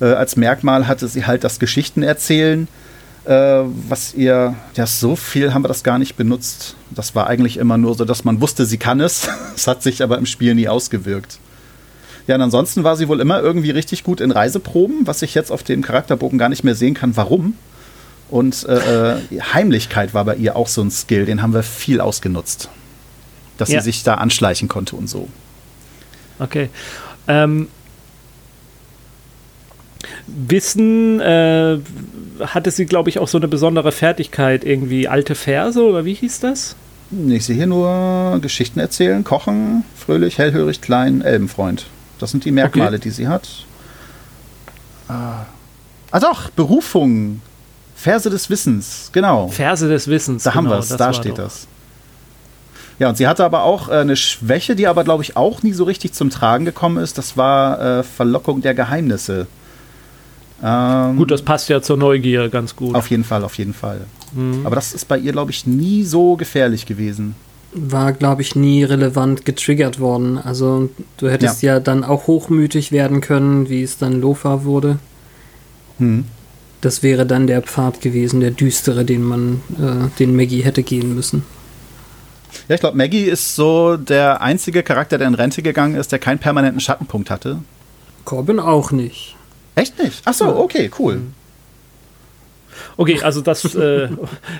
als 0.00 0.36
Merkmal 0.36 0.86
hatte 0.86 1.08
sie 1.08 1.24
halt 1.24 1.44
das 1.44 1.58
Geschichten 1.58 2.02
erzählen 2.02 2.68
äh, 3.24 3.62
was 3.88 4.14
ihr, 4.14 4.54
ja, 4.74 4.86
so 4.86 5.16
viel 5.16 5.54
haben 5.54 5.62
wir 5.62 5.68
das 5.68 5.84
gar 5.84 5.98
nicht 5.98 6.16
benutzt. 6.16 6.76
Das 6.90 7.14
war 7.14 7.26
eigentlich 7.26 7.56
immer 7.56 7.78
nur 7.78 7.94
so, 7.94 8.04
dass 8.04 8.24
man 8.24 8.40
wusste, 8.40 8.66
sie 8.66 8.78
kann 8.78 9.00
es. 9.00 9.28
Es 9.54 9.66
hat 9.66 9.82
sich 9.82 10.02
aber 10.02 10.18
im 10.18 10.26
Spiel 10.26 10.54
nie 10.54 10.68
ausgewirkt. 10.68 11.38
Ja, 12.26 12.36
und 12.36 12.42
ansonsten 12.42 12.84
war 12.84 12.96
sie 12.96 13.08
wohl 13.08 13.20
immer 13.20 13.40
irgendwie 13.40 13.70
richtig 13.70 14.02
gut 14.02 14.20
in 14.20 14.30
Reiseproben, 14.30 15.06
was 15.06 15.22
ich 15.22 15.34
jetzt 15.34 15.52
auf 15.52 15.62
dem 15.62 15.82
Charakterbogen 15.82 16.38
gar 16.38 16.48
nicht 16.48 16.64
mehr 16.64 16.74
sehen 16.74 16.94
kann, 16.94 17.16
warum. 17.16 17.56
Und 18.30 18.64
äh, 18.66 19.16
äh 19.16 19.40
Heimlichkeit 19.52 20.14
war 20.14 20.24
bei 20.24 20.36
ihr 20.36 20.56
auch 20.56 20.68
so 20.68 20.82
ein 20.82 20.90
Skill, 20.90 21.26
den 21.26 21.42
haben 21.42 21.52
wir 21.52 21.62
viel 21.62 22.00
ausgenutzt. 22.00 22.70
Dass 23.58 23.68
ja. 23.68 23.80
sie 23.80 23.90
sich 23.90 24.02
da 24.02 24.14
anschleichen 24.14 24.68
konnte 24.68 24.96
und 24.96 25.08
so. 25.08 25.28
Okay. 26.38 26.70
Ähm, 27.28 27.68
Wissen 30.26 31.20
äh, 31.20 31.78
hatte 32.40 32.70
sie, 32.70 32.86
glaube 32.86 33.10
ich, 33.10 33.18
auch 33.18 33.28
so 33.28 33.38
eine 33.38 33.48
besondere 33.48 33.92
Fertigkeit, 33.92 34.64
irgendwie 34.64 35.08
alte 35.08 35.34
Verse 35.34 35.82
oder 35.82 36.04
wie 36.04 36.14
hieß 36.14 36.40
das? 36.40 36.76
Ich 37.28 37.44
sehe 37.44 37.56
hier 37.56 37.66
nur 37.66 38.38
Geschichten 38.40 38.80
erzählen, 38.80 39.22
kochen, 39.22 39.84
fröhlich, 39.94 40.38
hellhörig, 40.38 40.80
klein, 40.80 41.20
Elbenfreund. 41.20 41.86
Das 42.18 42.30
sind 42.30 42.44
die 42.44 42.52
Merkmale, 42.52 42.96
okay. 42.96 43.00
die 43.04 43.10
sie 43.10 43.28
hat. 43.28 43.48
Ah. 45.08 45.44
ah 46.10 46.20
doch, 46.20 46.50
Berufung. 46.50 47.42
Verse 47.94 48.28
des 48.30 48.48
Wissens, 48.50 49.10
genau. 49.12 49.48
Verse 49.48 49.86
des 49.88 50.08
Wissens. 50.08 50.42
Da 50.42 50.50
genau, 50.50 50.62
haben 50.62 50.70
wir 50.70 50.78
es, 50.78 50.88
da 50.88 51.12
steht 51.12 51.32
doch. 51.32 51.44
das. 51.44 51.68
Ja, 52.98 53.08
und 53.08 53.16
sie 53.16 53.26
hatte 53.26 53.44
aber 53.44 53.64
auch 53.64 53.88
äh, 53.88 53.92
eine 53.94 54.16
Schwäche, 54.16 54.76
die 54.76 54.86
aber, 54.86 55.04
glaube 55.04 55.22
ich, 55.22 55.36
auch 55.36 55.62
nie 55.62 55.72
so 55.72 55.84
richtig 55.84 56.12
zum 56.12 56.30
Tragen 56.30 56.64
gekommen 56.64 57.02
ist. 57.02 57.18
Das 57.18 57.36
war 57.36 57.98
äh, 57.98 58.02
Verlockung 58.02 58.62
der 58.62 58.74
Geheimnisse. 58.74 59.46
Ähm, 60.62 61.16
gut, 61.16 61.30
das 61.30 61.42
passt 61.42 61.68
ja 61.68 61.82
zur 61.82 61.96
Neugier 61.96 62.48
ganz 62.48 62.76
gut. 62.76 62.94
Auf 62.94 63.10
jeden 63.10 63.24
Fall, 63.24 63.42
auf 63.42 63.58
jeden 63.58 63.74
Fall. 63.74 64.02
Mhm. 64.32 64.64
Aber 64.64 64.76
das 64.76 64.94
ist 64.94 65.08
bei 65.08 65.18
ihr, 65.18 65.32
glaube 65.32 65.50
ich, 65.50 65.66
nie 65.66 66.04
so 66.04 66.36
gefährlich 66.36 66.86
gewesen. 66.86 67.34
War, 67.74 68.12
glaube 68.12 68.42
ich, 68.42 68.54
nie 68.54 68.84
relevant 68.84 69.44
getriggert 69.44 69.98
worden. 69.98 70.38
Also 70.38 70.90
du 71.16 71.28
hättest 71.28 71.62
ja. 71.62 71.74
ja 71.74 71.80
dann 71.80 72.04
auch 72.04 72.26
hochmütig 72.26 72.92
werden 72.92 73.20
können, 73.20 73.68
wie 73.68 73.82
es 73.82 73.98
dann 73.98 74.20
Lofa 74.20 74.64
wurde. 74.64 74.98
Mhm. 75.98 76.24
Das 76.80 77.02
wäre 77.02 77.26
dann 77.26 77.46
der 77.46 77.62
Pfad 77.62 78.00
gewesen, 78.00 78.40
der 78.40 78.50
düstere, 78.50 79.04
den 79.04 79.22
man, 79.22 79.62
äh, 79.78 80.08
den 80.18 80.36
Maggie 80.36 80.62
hätte 80.62 80.82
gehen 80.82 81.14
müssen. 81.14 81.44
Ja, 82.68 82.74
ich 82.74 82.80
glaube, 82.80 82.96
Maggie 82.96 83.24
ist 83.24 83.56
so 83.56 83.96
der 83.96 84.42
einzige 84.42 84.82
Charakter, 84.82 85.16
der 85.18 85.28
in 85.28 85.34
Rente 85.34 85.62
gegangen 85.62 85.94
ist, 85.94 86.12
der 86.12 86.18
keinen 86.18 86.38
permanenten 86.38 86.80
Schattenpunkt 86.80 87.30
hatte. 87.30 87.60
Corbin 88.24 88.60
auch 88.60 88.90
nicht. 88.90 89.36
Echt 89.74 89.98
nicht? 89.98 90.22
Ach 90.24 90.34
so, 90.34 90.56
okay, 90.56 90.90
cool. 90.98 91.16
Mhm. 91.16 91.34
Okay, 92.96 93.20
also 93.22 93.40
das 93.40 93.64
äh, 93.74 94.08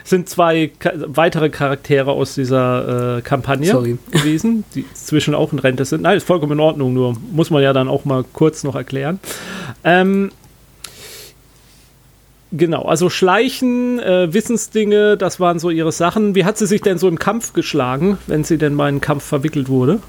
sind 0.05 0.29
zwei 0.29 0.69
ka 0.79 0.93
weitere 0.95 1.51
Charaktere 1.51 2.11
aus 2.11 2.35
dieser 2.35 3.19
äh, 3.19 3.23
Kampagne 3.23 3.71
Sorry. 3.71 3.99
gewesen, 4.11 4.65
die 4.75 4.85
zwischen 4.95 5.35
auch 5.35 5.53
in 5.53 5.59
Rente 5.59 5.85
sind. 5.85 6.03
Nein, 6.03 6.17
ist 6.17 6.27
vollkommen 6.27 6.53
in 6.53 6.61
Ordnung, 6.61 6.95
nur 6.95 7.17
muss 7.31 7.51
man 7.51 7.63
ja 7.63 7.73
dann 7.73 7.89
auch 7.89 8.05
mal 8.05 8.25
kurz 8.33 8.65
noch 8.65 8.75
erklären. 8.75 9.21
Ähm, 9.85 10.31
Genau, 12.55 12.83
also 12.83 13.09
Schleichen, 13.09 13.99
äh, 13.99 14.35
Wissensdinge, 14.35 15.17
das 15.17 15.41
waren 15.41 15.59
so 15.59 15.71
ihre 15.71 15.91
Sachen. 15.91 16.35
Wie 16.35 16.45
hat 16.45 16.59
sie 16.59 16.67
sich 16.67 16.83
denn 16.83 16.99
so 16.99 17.09
im 17.09 17.19
Kampf 17.19 17.55
geschlagen, 17.55 18.19
wenn 18.27 18.45
sie 18.45 18.59
denn 18.59 18.75
mal 18.75 18.91
in 18.91 18.97
einen 18.97 19.01
Kampf 19.01 19.25
verwickelt 19.25 19.71
wurde? 19.71 20.01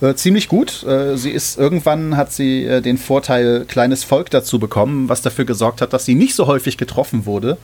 Äh, 0.00 0.14
ziemlich 0.14 0.48
gut. 0.48 0.82
Äh, 0.84 1.16
sie 1.16 1.30
ist 1.30 1.58
irgendwann 1.58 2.16
hat 2.16 2.32
sie 2.32 2.64
äh, 2.64 2.80
den 2.80 2.98
Vorteil 2.98 3.64
kleines 3.66 4.04
Volk 4.04 4.30
dazu 4.30 4.58
bekommen, 4.58 5.08
was 5.08 5.22
dafür 5.22 5.44
gesorgt 5.44 5.80
hat, 5.80 5.92
dass 5.92 6.04
sie 6.04 6.14
nicht 6.14 6.34
so 6.34 6.46
häufig 6.46 6.76
getroffen 6.76 7.26
wurde. 7.26 7.56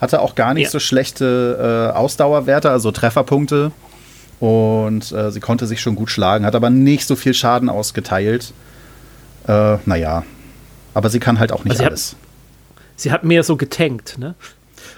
Hatte 0.00 0.20
auch 0.20 0.34
gar 0.34 0.54
nicht 0.54 0.64
ja. 0.64 0.70
so 0.70 0.80
schlechte 0.80 1.90
äh, 1.92 1.96
Ausdauerwerte, 1.96 2.70
also 2.70 2.90
Trefferpunkte. 2.90 3.72
Und 4.40 5.12
äh, 5.12 5.30
sie 5.30 5.40
konnte 5.40 5.66
sich 5.66 5.80
schon 5.80 5.94
gut 5.94 6.10
schlagen, 6.10 6.44
hat 6.44 6.56
aber 6.56 6.70
nicht 6.70 7.06
so 7.06 7.14
viel 7.14 7.34
Schaden 7.34 7.68
ausgeteilt. 7.68 8.52
naja, 9.46 10.22
aber 10.94 11.10
sie 11.10 11.18
kann 11.18 11.38
halt 11.38 11.52
auch 11.52 11.64
nicht 11.64 11.72
also 11.72 11.84
alles. 11.84 12.16
Sie 12.96 13.10
hat 13.10 13.24
mehr 13.24 13.42
so 13.42 13.56
getankt, 13.56 14.18
ne? 14.18 14.34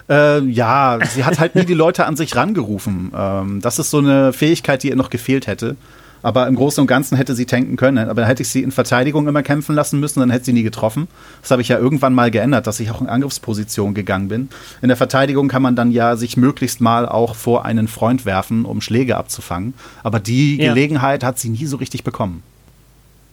Äh, 0.09 0.41
ja, 0.41 0.99
sie 1.15 1.25
hat 1.25 1.39
halt 1.39 1.55
nie 1.55 1.65
die 1.65 1.75
Leute 1.75 2.07
an 2.07 2.17
sich 2.17 2.37
rangerufen. 2.37 3.13
Ähm, 3.17 3.61
das 3.61 3.79
ist 3.79 3.91
so 3.91 3.99
eine 3.99 4.33
Fähigkeit, 4.33 4.83
die 4.83 4.91
ihr 4.91 4.97
noch 4.97 5.11
gefehlt 5.11 5.47
hätte. 5.47 5.77
Aber 6.25 6.49
im 6.49 6.57
Großen 6.57 6.81
und 6.81 6.87
Ganzen 6.87 7.17
hätte 7.17 7.35
sie 7.35 7.45
tanken 7.45 7.77
können. 7.77 8.09
Aber 8.09 8.23
dann 8.23 8.29
hätte 8.29 8.43
ich 8.43 8.49
sie 8.49 8.63
in 8.63 8.73
Verteidigung 8.73 9.29
immer 9.29 9.43
kämpfen 9.43 9.75
lassen 9.75 10.01
müssen, 10.01 10.21
dann 10.21 10.31
hätte 10.31 10.47
sie 10.47 10.55
nie 10.55 10.63
getroffen. 10.63 11.07
Das 11.43 11.51
habe 11.51 11.61
ich 11.61 11.69
ja 11.69 11.79
irgendwann 11.79 12.15
mal 12.15 12.31
geändert, 12.31 12.67
dass 12.67 12.81
ich 12.81 12.91
auch 12.91 13.03
in 13.03 13.09
Angriffsposition 13.09 13.93
gegangen 13.93 14.29
bin. 14.29 14.49
In 14.81 14.89
der 14.89 14.97
Verteidigung 14.97 15.49
kann 15.49 15.61
man 15.61 15.77
dann 15.77 15.91
ja 15.91 16.17
sich 16.17 16.39
möglichst 16.39 16.81
mal 16.81 17.07
auch 17.07 17.35
vor 17.35 17.67
einen 17.67 17.89
Freund 17.89 18.25
werfen, 18.25 18.65
um 18.65 18.81
Schläge 18.81 19.19
abzufangen. 19.19 19.75
Aber 20.03 20.19
die 20.19 20.57
ja. 20.57 20.73
Gelegenheit 20.73 21.23
hat 21.23 21.39
sie 21.39 21.51
nie 21.51 21.67
so 21.67 21.77
richtig 21.77 22.05
bekommen 22.05 22.43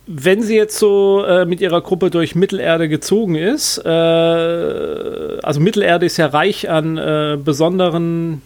wenn 0.07 0.41
sie 0.41 0.55
jetzt 0.55 0.77
so 0.77 1.23
äh, 1.25 1.45
mit 1.45 1.61
ihrer 1.61 1.79
Gruppe 1.79 2.09
durch 2.09 2.35
Mittelerde 2.35 2.89
gezogen 2.89 3.35
ist, 3.35 3.77
äh, 3.77 3.89
also 3.89 5.59
Mittelerde 5.59 6.05
ist 6.05 6.17
ja 6.17 6.25
reich 6.27 6.69
an 6.69 6.97
äh, 6.97 7.37
besonderen 7.41 8.41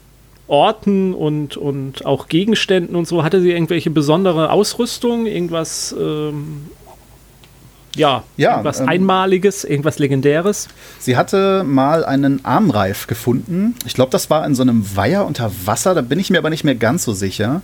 Orten 0.48 1.14
und, 1.14 1.58
und 1.58 2.06
auch 2.06 2.28
Gegenständen 2.28 2.96
und 2.96 3.08
so, 3.08 3.24
hatte 3.24 3.42
sie 3.42 3.52
irgendwelche 3.52 3.90
besondere 3.90 4.52
Ausrüstung, 4.52 5.26
irgendwas, 5.26 5.96
ähm, 6.00 6.68
ja, 7.96 8.24
ja, 8.38 8.52
irgendwas 8.52 8.82
ähm, 8.82 8.90
Einmaliges, 8.90 9.64
irgendwas 9.64 9.98
Legendäres? 9.98 10.68
Sie 11.00 11.18
hatte 11.18 11.64
mal 11.64 12.06
einen 12.06 12.46
Armreif 12.46 13.08
gefunden. 13.08 13.76
Ich 13.86 13.96
glaube, 13.96 14.12
das 14.12 14.30
war 14.30 14.46
in 14.46 14.54
so 14.54 14.62
einem 14.62 14.96
Weiher 14.96 15.26
unter 15.26 15.52
Wasser, 15.66 15.96
da 15.96 16.02
bin 16.02 16.20
ich 16.20 16.30
mir 16.30 16.38
aber 16.38 16.50
nicht 16.50 16.64
mehr 16.64 16.76
ganz 16.76 17.04
so 17.04 17.14
sicher. 17.14 17.62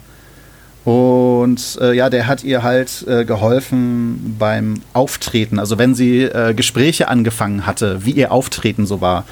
Und 0.83 1.77
äh, 1.79 1.93
ja, 1.93 2.09
der 2.09 2.25
hat 2.25 2.43
ihr 2.43 2.63
halt 2.63 3.05
äh, 3.07 3.23
geholfen 3.23 4.35
beim 4.39 4.81
Auftreten. 4.93 5.59
Also 5.59 5.77
wenn 5.77 5.93
sie 5.93 6.23
äh, 6.23 6.55
Gespräche 6.55 7.07
angefangen 7.07 7.67
hatte, 7.67 8.03
wie 8.03 8.11
ihr 8.11 8.31
Auftreten 8.31 8.87
so 8.87 8.99
war, 8.99 9.25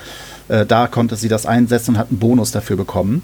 äh, 0.47 0.67
da 0.67 0.85
konnte 0.85 1.15
sie 1.15 1.27
das 1.27 1.47
einsetzen 1.47 1.95
und 1.95 1.97
hat 1.97 2.09
einen 2.09 2.19
Bonus 2.19 2.51
dafür 2.51 2.77
bekommen. 2.77 3.23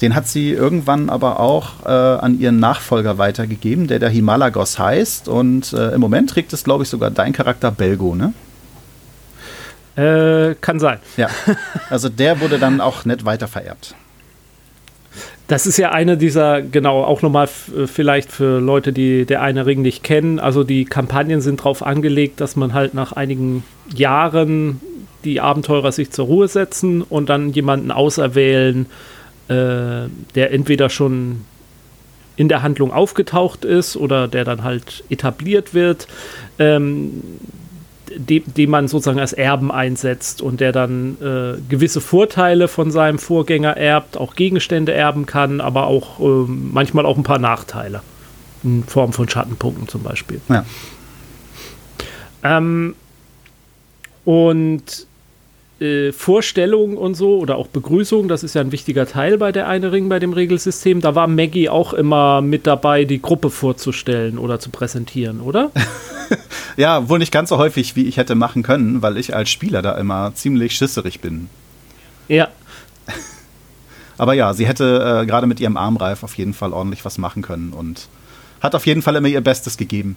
Den 0.00 0.14
hat 0.14 0.26
sie 0.26 0.50
irgendwann 0.50 1.10
aber 1.10 1.40
auch 1.40 1.84
äh, 1.84 1.88
an 1.88 2.40
ihren 2.40 2.58
Nachfolger 2.58 3.18
weitergegeben, 3.18 3.86
der 3.86 3.98
der 3.98 4.08
Himalagos 4.08 4.78
heißt. 4.78 5.28
Und 5.28 5.72
äh, 5.72 5.90
im 5.90 6.00
Moment 6.00 6.30
trägt 6.30 6.52
es, 6.52 6.64
glaube 6.64 6.84
ich, 6.84 6.88
sogar 6.88 7.10
dein 7.10 7.32
Charakter 7.32 7.70
Belgo, 7.70 8.14
ne? 8.14 8.32
kann 10.60 10.80
sein. 10.80 10.98
Ja. 11.16 11.28
Also 11.90 12.08
der 12.08 12.40
wurde 12.40 12.58
dann 12.58 12.80
auch 12.80 13.04
nett 13.04 13.24
weiter 13.26 13.48
vererbt. 13.48 13.94
Das 15.50 15.66
ist 15.66 15.78
ja 15.78 15.90
eine 15.90 16.16
dieser, 16.16 16.62
genau, 16.62 17.02
auch 17.02 17.22
nochmal 17.22 17.48
äh, 17.76 17.88
vielleicht 17.88 18.30
für 18.30 18.60
Leute, 18.60 18.92
die 18.92 19.26
der 19.26 19.42
eine 19.42 19.66
Ring 19.66 19.82
nicht 19.82 20.04
kennen. 20.04 20.38
Also 20.38 20.62
die 20.62 20.84
Kampagnen 20.84 21.40
sind 21.40 21.60
darauf 21.60 21.82
angelegt, 21.82 22.40
dass 22.40 22.54
man 22.54 22.72
halt 22.72 22.94
nach 22.94 23.12
einigen 23.12 23.64
Jahren 23.92 24.80
die 25.24 25.40
Abenteurer 25.40 25.90
sich 25.90 26.12
zur 26.12 26.26
Ruhe 26.26 26.46
setzen 26.46 27.02
und 27.02 27.28
dann 27.28 27.50
jemanden 27.50 27.90
auserwählen, 27.90 28.86
äh, 29.50 30.08
der 30.34 30.52
entweder 30.52 30.88
schon 30.88 31.44
in 32.36 32.48
der 32.48 32.62
Handlung 32.62 32.92
aufgetaucht 32.92 33.64
ist 33.64 33.96
oder 33.96 34.28
der 34.28 34.44
dann 34.44 34.62
halt 34.62 35.04
etabliert 35.10 35.74
wird. 35.74 36.06
Ähm, 36.58 37.22
die, 38.16 38.40
die 38.40 38.66
man 38.66 38.88
sozusagen 38.88 39.20
als 39.20 39.32
Erben 39.32 39.70
einsetzt 39.70 40.42
und 40.42 40.60
der 40.60 40.72
dann 40.72 41.16
äh, 41.20 41.60
gewisse 41.68 42.00
Vorteile 42.00 42.66
von 42.66 42.90
seinem 42.90 43.18
Vorgänger 43.18 43.76
erbt, 43.76 44.16
auch 44.16 44.34
Gegenstände 44.34 44.92
erben 44.92 45.26
kann, 45.26 45.60
aber 45.60 45.86
auch 45.86 46.18
äh, 46.18 46.46
manchmal 46.48 47.06
auch 47.06 47.16
ein 47.16 47.22
paar 47.22 47.38
Nachteile. 47.38 48.02
In 48.62 48.84
Form 48.84 49.12
von 49.12 49.28
Schattenpunkten 49.28 49.86
zum 49.88 50.02
Beispiel. 50.02 50.40
Ja. 50.48 50.64
Ähm, 52.42 52.94
und 54.24 55.06
äh, 55.80 56.12
Vorstellung 56.12 56.96
und 56.96 57.14
so 57.14 57.38
oder 57.38 57.56
auch 57.56 57.66
Begrüßung, 57.66 58.28
das 58.28 58.42
ist 58.42 58.54
ja 58.54 58.60
ein 58.60 58.72
wichtiger 58.72 59.06
Teil 59.06 59.38
bei 59.38 59.50
der 59.50 59.66
eine 59.66 59.92
Ring 59.92 60.08
bei 60.08 60.18
dem 60.18 60.32
Regelsystem. 60.32 61.00
Da 61.00 61.14
war 61.14 61.26
Maggie 61.26 61.68
auch 61.68 61.92
immer 61.94 62.42
mit 62.42 62.66
dabei, 62.66 63.04
die 63.04 63.22
Gruppe 63.22 63.50
vorzustellen 63.50 64.38
oder 64.38 64.60
zu 64.60 64.70
präsentieren, 64.70 65.40
oder? 65.40 65.70
ja, 66.76 67.08
wohl 67.08 67.18
nicht 67.18 67.32
ganz 67.32 67.48
so 67.48 67.58
häufig, 67.58 67.96
wie 67.96 68.06
ich 68.06 68.18
hätte 68.18 68.34
machen 68.34 68.62
können, 68.62 69.02
weil 69.02 69.16
ich 69.16 69.34
als 69.34 69.50
Spieler 69.50 69.82
da 69.82 69.96
immer 69.96 70.34
ziemlich 70.34 70.74
schisserig 70.74 71.20
bin. 71.20 71.48
Ja. 72.28 72.48
Aber 74.18 74.34
ja, 74.34 74.52
sie 74.52 74.66
hätte 74.66 75.22
äh, 75.22 75.26
gerade 75.26 75.46
mit 75.46 75.60
ihrem 75.60 75.76
Armreif 75.76 76.22
auf 76.22 76.34
jeden 76.34 76.52
Fall 76.52 76.72
ordentlich 76.72 77.04
was 77.04 77.16
machen 77.16 77.42
können 77.42 77.72
und 77.72 78.08
hat 78.60 78.74
auf 78.74 78.84
jeden 78.84 79.00
Fall 79.00 79.16
immer 79.16 79.28
ihr 79.28 79.40
Bestes 79.40 79.76
gegeben. 79.78 80.16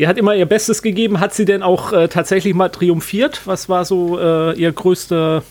Ihr 0.00 0.08
hat 0.08 0.16
immer 0.16 0.34
ihr 0.34 0.46
Bestes 0.46 0.80
gegeben. 0.80 1.20
Hat 1.20 1.34
sie 1.34 1.44
denn 1.44 1.62
auch 1.62 1.92
äh, 1.92 2.08
tatsächlich 2.08 2.54
mal 2.54 2.70
triumphiert? 2.70 3.42
Was 3.44 3.68
war 3.68 3.84
so 3.84 4.18
äh, 4.18 4.58
ihr 4.58 4.72
größter 4.72 5.42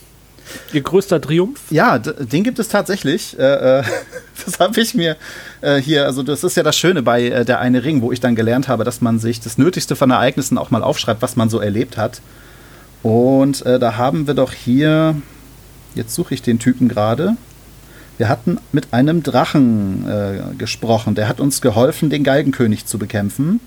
Ihr 0.74 0.82
größter 0.82 1.22
Triumph? 1.22 1.60
Ja, 1.70 2.00
den 2.00 2.44
gibt 2.44 2.58
es 2.58 2.68
tatsächlich. 2.68 3.38
Äh, 3.38 3.44
äh 3.44 3.84
das 4.44 4.60
habe 4.60 4.82
ich 4.82 4.96
mir 4.96 5.18
äh, 5.62 5.76
hier, 5.76 6.06
also 6.08 6.24
das 6.24 6.44
ist 6.44 6.58
ja 6.58 6.64
das 6.64 6.76
Schöne 6.76 7.04
bei 7.04 7.26
äh, 7.26 7.46
der 7.46 7.60
eine 7.60 7.84
Ring, 7.84 8.02
wo 8.02 8.12
ich 8.12 8.22
dann 8.22 8.34
gelernt 8.34 8.68
habe, 8.68 8.84
dass 8.84 9.02
man 9.02 9.20
sich 9.20 9.40
das 9.40 9.60
Nötigste 9.60 9.96
von 9.96 10.10
Ereignissen 10.10 10.58
auch 10.58 10.72
mal 10.72 10.82
aufschreibt, 10.82 11.22
was 11.22 11.36
man 11.36 11.52
so 11.52 11.60
erlebt 11.60 11.98
hat. 11.98 12.20
Und 13.04 13.64
da 13.66 13.98
haben 13.98 14.28
wir 14.28 14.34
doch 14.34 14.52
hier, 14.52 15.16
jetzt 15.94 16.16
suche 16.16 16.34
ich 16.34 16.42
den 16.42 16.58
Typen 16.58 16.90
gerade. 16.90 17.38
Wir 18.18 18.28
hatten 18.28 18.58
mit 18.74 18.94
einem 18.94 19.24
Drachen 19.24 20.56
gesprochen. 20.58 21.16
Der 21.16 21.30
hat 21.30 21.40
uns 21.40 21.62
geholfen, 21.62 22.10
den 22.10 22.26
Galgenkönig 22.26 22.88
zu 22.88 22.98
bekämpfen. 23.00 23.62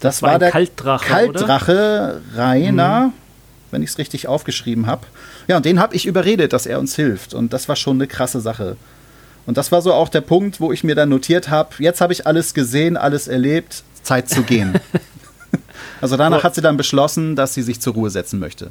Das, 0.00 0.16
das 0.16 0.22
war, 0.22 0.32
war 0.32 0.38
der 0.38 0.50
Kaltdrache, 0.50 1.06
Kaltdrache 1.06 2.20
Rainer, 2.34 3.06
mhm. 3.06 3.12
wenn 3.70 3.82
ich 3.82 3.90
es 3.90 3.98
richtig 3.98 4.28
aufgeschrieben 4.28 4.86
habe. 4.86 5.06
Ja, 5.48 5.56
und 5.56 5.64
den 5.64 5.80
habe 5.80 5.94
ich 5.94 6.06
überredet, 6.06 6.52
dass 6.52 6.66
er 6.66 6.78
uns 6.78 6.96
hilft. 6.96 7.34
Und 7.34 7.52
das 7.52 7.68
war 7.68 7.76
schon 7.76 7.96
eine 7.96 8.06
krasse 8.06 8.40
Sache. 8.40 8.76
Und 9.46 9.56
das 9.56 9.70
war 9.72 9.80
so 9.80 9.92
auch 9.92 10.08
der 10.08 10.20
Punkt, 10.20 10.60
wo 10.60 10.72
ich 10.72 10.82
mir 10.84 10.94
dann 10.94 11.08
notiert 11.08 11.48
habe, 11.50 11.70
jetzt 11.78 12.00
habe 12.00 12.12
ich 12.12 12.26
alles 12.26 12.52
gesehen, 12.52 12.96
alles 12.96 13.28
erlebt, 13.28 13.84
Zeit 14.02 14.28
zu 14.28 14.42
gehen. 14.42 14.74
also 16.00 16.16
danach 16.16 16.42
hat 16.42 16.54
sie 16.54 16.60
dann 16.60 16.76
beschlossen, 16.76 17.36
dass 17.36 17.54
sie 17.54 17.62
sich 17.62 17.80
zur 17.80 17.94
Ruhe 17.94 18.10
setzen 18.10 18.40
möchte. 18.40 18.70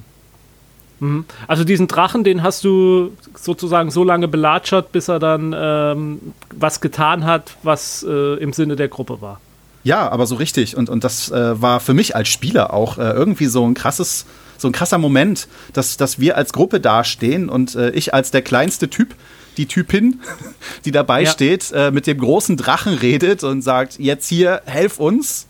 Mhm. 0.99 1.25
Also 1.47 1.63
diesen 1.63 1.87
Drachen, 1.87 2.23
den 2.23 2.43
hast 2.43 2.63
du 2.63 3.11
sozusagen 3.35 3.91
so 3.91 4.03
lange 4.03 4.27
belatschert, 4.27 4.91
bis 4.91 5.07
er 5.07 5.19
dann 5.19 5.53
ähm, 5.57 6.33
was 6.53 6.81
getan 6.81 7.25
hat, 7.25 7.55
was 7.63 8.05
äh, 8.07 8.35
im 8.35 8.53
Sinne 8.53 8.75
der 8.75 8.87
Gruppe 8.87 9.21
war. 9.21 9.39
Ja, 9.85 10.09
aber 10.09 10.25
so 10.25 10.35
richtig. 10.35 10.75
Und, 10.75 10.89
und 10.89 11.03
das 11.03 11.29
äh, 11.29 11.61
war 11.61 11.79
für 11.79 11.93
mich 11.93 12.15
als 12.15 12.27
Spieler 12.27 12.73
auch 12.73 12.97
äh, 12.97 13.03
irgendwie 13.11 13.45
so 13.45 13.65
ein 13.65 13.75
krasses, 13.75 14.25
so 14.57 14.67
ein 14.67 14.71
krasser 14.71 14.97
Moment, 14.97 15.47
dass, 15.73 15.95
dass 15.95 16.19
wir 16.19 16.37
als 16.37 16.53
Gruppe 16.53 16.79
dastehen 16.79 17.49
und 17.49 17.75
äh, 17.75 17.91
ich 17.91 18.11
als 18.11 18.31
der 18.31 18.41
kleinste 18.41 18.89
Typ, 18.89 19.13
die 19.57 19.67
Typin, 19.67 20.21
die 20.85 20.91
dabei 20.91 21.21
ja. 21.21 21.29
steht, 21.29 21.71
äh, 21.71 21.91
mit 21.91 22.07
dem 22.07 22.17
großen 22.17 22.57
Drachen 22.57 22.95
redet 22.95 23.43
und 23.43 23.61
sagt, 23.61 23.99
jetzt 23.99 24.27
hier, 24.27 24.63
helf 24.65 24.99
uns, 24.99 25.45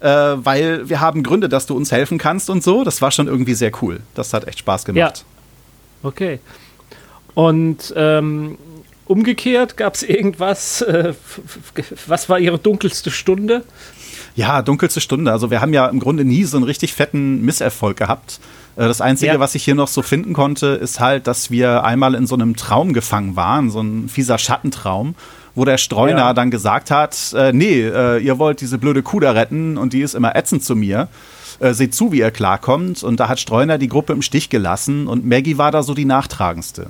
äh, 0.00 0.06
weil 0.08 0.90
wir 0.90 1.00
haben 1.00 1.22
Gründe, 1.22 1.48
dass 1.48 1.64
du 1.64 1.74
uns 1.74 1.90
helfen 1.90 2.18
kannst 2.18 2.50
und 2.50 2.62
so. 2.62 2.84
Das 2.84 3.00
war 3.00 3.10
schon 3.10 3.26
irgendwie 3.26 3.54
sehr 3.54 3.72
cool. 3.80 4.00
Das 4.14 4.34
hat 4.34 4.46
echt 4.46 4.58
Spaß 4.58 4.84
gemacht. 4.84 5.24
Ja. 5.24 6.08
Okay. 6.08 6.40
Und 7.32 7.94
ähm, 7.96 8.58
Umgekehrt 9.12 9.76
gab 9.76 9.94
es 9.94 10.02
irgendwas, 10.02 10.80
äh, 10.80 11.12
was 12.06 12.30
war 12.30 12.38
Ihre 12.38 12.58
dunkelste 12.58 13.10
Stunde? 13.10 13.62
Ja, 14.36 14.62
dunkelste 14.62 15.02
Stunde. 15.02 15.30
Also 15.30 15.50
wir 15.50 15.60
haben 15.60 15.74
ja 15.74 15.86
im 15.86 16.00
Grunde 16.00 16.24
nie 16.24 16.44
so 16.44 16.56
einen 16.56 16.64
richtig 16.64 16.94
fetten 16.94 17.42
Misserfolg 17.42 17.98
gehabt. 17.98 18.40
Äh, 18.76 18.88
das 18.88 19.02
Einzige, 19.02 19.34
ja. 19.34 19.38
was 19.38 19.54
ich 19.54 19.64
hier 19.64 19.74
noch 19.74 19.88
so 19.88 20.00
finden 20.00 20.32
konnte, 20.32 20.68
ist 20.68 20.98
halt, 20.98 21.26
dass 21.26 21.50
wir 21.50 21.84
einmal 21.84 22.14
in 22.14 22.26
so 22.26 22.34
einem 22.34 22.56
Traum 22.56 22.94
gefangen 22.94 23.36
waren, 23.36 23.70
so 23.70 23.82
ein 23.82 24.08
fieser 24.08 24.38
Schattentraum. 24.38 25.14
wo 25.54 25.66
der 25.66 25.76
Streuner 25.76 26.18
ja. 26.18 26.32
dann 26.32 26.50
gesagt 26.50 26.90
hat, 26.90 27.34
äh, 27.36 27.52
nee, 27.52 27.82
äh, 27.82 28.16
ihr 28.16 28.38
wollt 28.38 28.62
diese 28.62 28.78
blöde 28.78 29.02
Kuh 29.02 29.20
da 29.20 29.32
retten 29.32 29.76
und 29.76 29.92
die 29.92 30.00
ist 30.00 30.14
immer 30.14 30.34
ätzend 30.34 30.64
zu 30.64 30.74
mir. 30.74 31.08
Äh, 31.60 31.74
seht 31.74 31.94
zu, 31.94 32.12
wie 32.12 32.20
ihr 32.20 32.30
klarkommt. 32.30 33.02
Und 33.02 33.20
da 33.20 33.28
hat 33.28 33.38
Streuner 33.38 33.76
die 33.76 33.88
Gruppe 33.88 34.14
im 34.14 34.22
Stich 34.22 34.48
gelassen 34.48 35.06
und 35.06 35.26
Maggie 35.26 35.58
war 35.58 35.70
da 35.70 35.82
so 35.82 35.92
die 35.92 36.06
nachtragendste. 36.06 36.86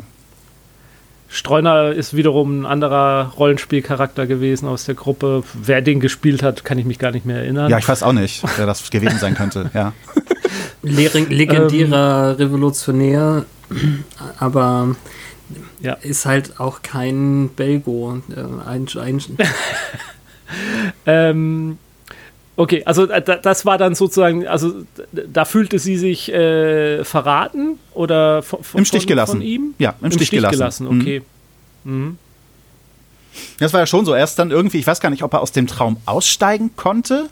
Streuner 1.33 1.93
ist 1.93 2.15
wiederum 2.15 2.61
ein 2.61 2.67
anderer 2.67 3.33
Rollenspielcharakter 3.39 4.27
gewesen 4.27 4.69
aus 4.69 4.85
der 4.85 4.95
Gruppe. 4.95 5.43
Wer 5.55 5.81
den 5.81 5.99
gespielt 5.99 6.43
hat, 6.43 6.63
kann 6.63 6.79
ich 6.79 6.85
mich 6.85 6.99
gar 6.99 7.11
nicht 7.11 7.25
mehr 7.25 7.39
erinnern. 7.39 7.71
Ja, 7.71 7.79
ich 7.79 7.89
weiß 7.89 8.03
auch 8.03 8.13
nicht, 8.13 8.45
wer 8.59 8.67
das 8.67 8.91
gewesen 8.91 9.19
sein 9.19 9.35
könnte, 9.35 9.71
ja. 9.73 9.95
Legendärer 10.83 12.33
ähm, 12.33 12.37
Revolutionär, 12.37 13.47
aber 14.39 14.95
ja. 15.81 15.95
ist 15.95 16.27
halt 16.27 16.61
auch 16.61 16.83
kein 16.83 17.49
Belgo. 17.57 18.21
Äh, 18.29 18.69
ein, 18.69 18.87
ein 19.01 19.23
ähm, 21.07 21.79
okay, 22.57 22.83
also 22.85 23.09
äh, 23.09 23.23
das 23.23 23.67
war 23.67 23.79
dann 23.79 23.95
sozusagen, 23.95 24.47
also 24.47 24.73
da 25.13 25.45
fühlte 25.45 25.79
sie 25.79 25.97
sich 25.97 26.33
äh, 26.33 27.05
verraten 27.05 27.79
oder 27.95 28.43
von, 28.43 28.63
von, 28.63 28.79
Im 28.79 28.85
Stich 28.85 29.07
gelassen. 29.07 29.39
Von 29.39 29.43
ihm? 29.43 29.75
Ja, 29.79 29.95
im, 30.01 30.07
im 30.07 30.13
Stich, 30.13 30.29
Stich, 30.29 30.39
gelassen. 30.39 30.59
gelassen. 30.59 30.87
Okay. 31.01 31.23
Mhm. 31.85 32.05
Mhm. 32.05 32.19
Das 33.59 33.73
war 33.73 33.81
ja 33.81 33.87
schon 33.87 34.05
so. 34.05 34.15
Erst 34.15 34.39
dann 34.39 34.51
irgendwie, 34.51 34.79
ich 34.79 34.87
weiß 34.87 35.01
gar 35.01 35.11
nicht, 35.11 35.23
ob 35.23 35.33
er 35.33 35.41
aus 35.41 35.53
dem 35.53 35.67
Traum 35.67 35.97
aussteigen 36.05 36.73
konnte. 36.77 37.31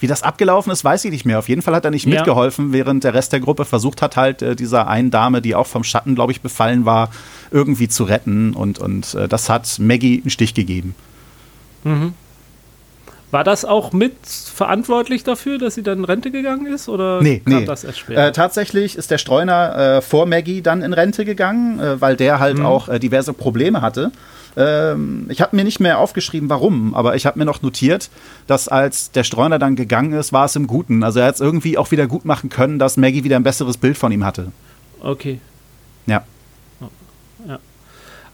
Wie 0.00 0.06
das 0.06 0.22
abgelaufen 0.22 0.70
ist, 0.70 0.84
weiß 0.84 1.06
ich 1.06 1.10
nicht 1.10 1.24
mehr. 1.24 1.40
Auf 1.40 1.48
jeden 1.48 1.60
Fall 1.60 1.74
hat 1.74 1.84
er 1.84 1.90
nicht 1.90 2.06
ja. 2.06 2.16
mitgeholfen, 2.16 2.72
während 2.72 3.02
der 3.02 3.14
Rest 3.14 3.32
der 3.32 3.40
Gruppe 3.40 3.64
versucht 3.64 4.00
hat, 4.00 4.16
halt 4.16 4.42
äh, 4.42 4.54
dieser 4.54 4.86
einen 4.86 5.10
Dame, 5.10 5.42
die 5.42 5.56
auch 5.56 5.66
vom 5.66 5.82
Schatten, 5.82 6.14
glaube 6.14 6.30
ich, 6.30 6.40
befallen 6.40 6.84
war, 6.84 7.10
irgendwie 7.50 7.88
zu 7.88 8.04
retten. 8.04 8.54
Und, 8.54 8.78
und 8.78 9.14
äh, 9.14 9.26
das 9.26 9.48
hat 9.48 9.78
Maggie 9.80 10.20
einen 10.20 10.30
Stich 10.30 10.54
gegeben. 10.54 10.94
Mhm. 11.82 12.14
War 13.30 13.44
das 13.44 13.66
auch 13.66 13.92
mit 13.92 14.14
verantwortlich 14.24 15.22
dafür, 15.22 15.58
dass 15.58 15.74
sie 15.74 15.82
dann 15.82 15.98
in 15.98 16.04
Rente 16.04 16.30
gegangen 16.30 16.66
ist? 16.66 16.88
Oder 16.88 17.20
nee, 17.20 17.40
kam 17.40 17.60
nee. 17.60 17.64
das 17.66 17.84
erst 17.84 17.98
später? 17.98 18.28
Äh, 18.28 18.32
tatsächlich 18.32 18.96
ist 18.96 19.10
der 19.10 19.18
Streuner 19.18 19.96
äh, 19.98 20.00
vor 20.00 20.24
Maggie 20.24 20.62
dann 20.62 20.80
in 20.80 20.94
Rente 20.94 21.26
gegangen, 21.26 21.78
äh, 21.78 22.00
weil 22.00 22.16
der 22.16 22.40
halt 22.40 22.58
mhm. 22.58 22.66
auch 22.66 22.88
äh, 22.88 22.98
diverse 22.98 23.34
Probleme 23.34 23.82
hatte. 23.82 24.12
Ähm, 24.56 25.26
ich 25.28 25.42
habe 25.42 25.54
mir 25.54 25.64
nicht 25.64 25.78
mehr 25.78 25.98
aufgeschrieben, 25.98 26.48
warum, 26.48 26.94
aber 26.94 27.16
ich 27.16 27.26
habe 27.26 27.38
mir 27.38 27.44
noch 27.44 27.60
notiert, 27.60 28.08
dass 28.46 28.66
als 28.66 29.10
der 29.10 29.24
Streuner 29.24 29.58
dann 29.58 29.76
gegangen 29.76 30.14
ist, 30.14 30.32
war 30.32 30.46
es 30.46 30.56
im 30.56 30.66
Guten. 30.66 31.02
Also 31.02 31.20
er 31.20 31.26
hat 31.26 31.34
es 31.34 31.40
irgendwie 31.42 31.76
auch 31.76 31.90
wieder 31.90 32.06
gut 32.06 32.24
machen 32.24 32.48
können, 32.48 32.78
dass 32.78 32.96
Maggie 32.96 33.24
wieder 33.24 33.36
ein 33.36 33.42
besseres 33.42 33.76
Bild 33.76 33.98
von 33.98 34.10
ihm 34.10 34.24
hatte. 34.24 34.52
Okay. 35.00 35.38
Ja. 36.06 36.14
Ja. 36.14 36.24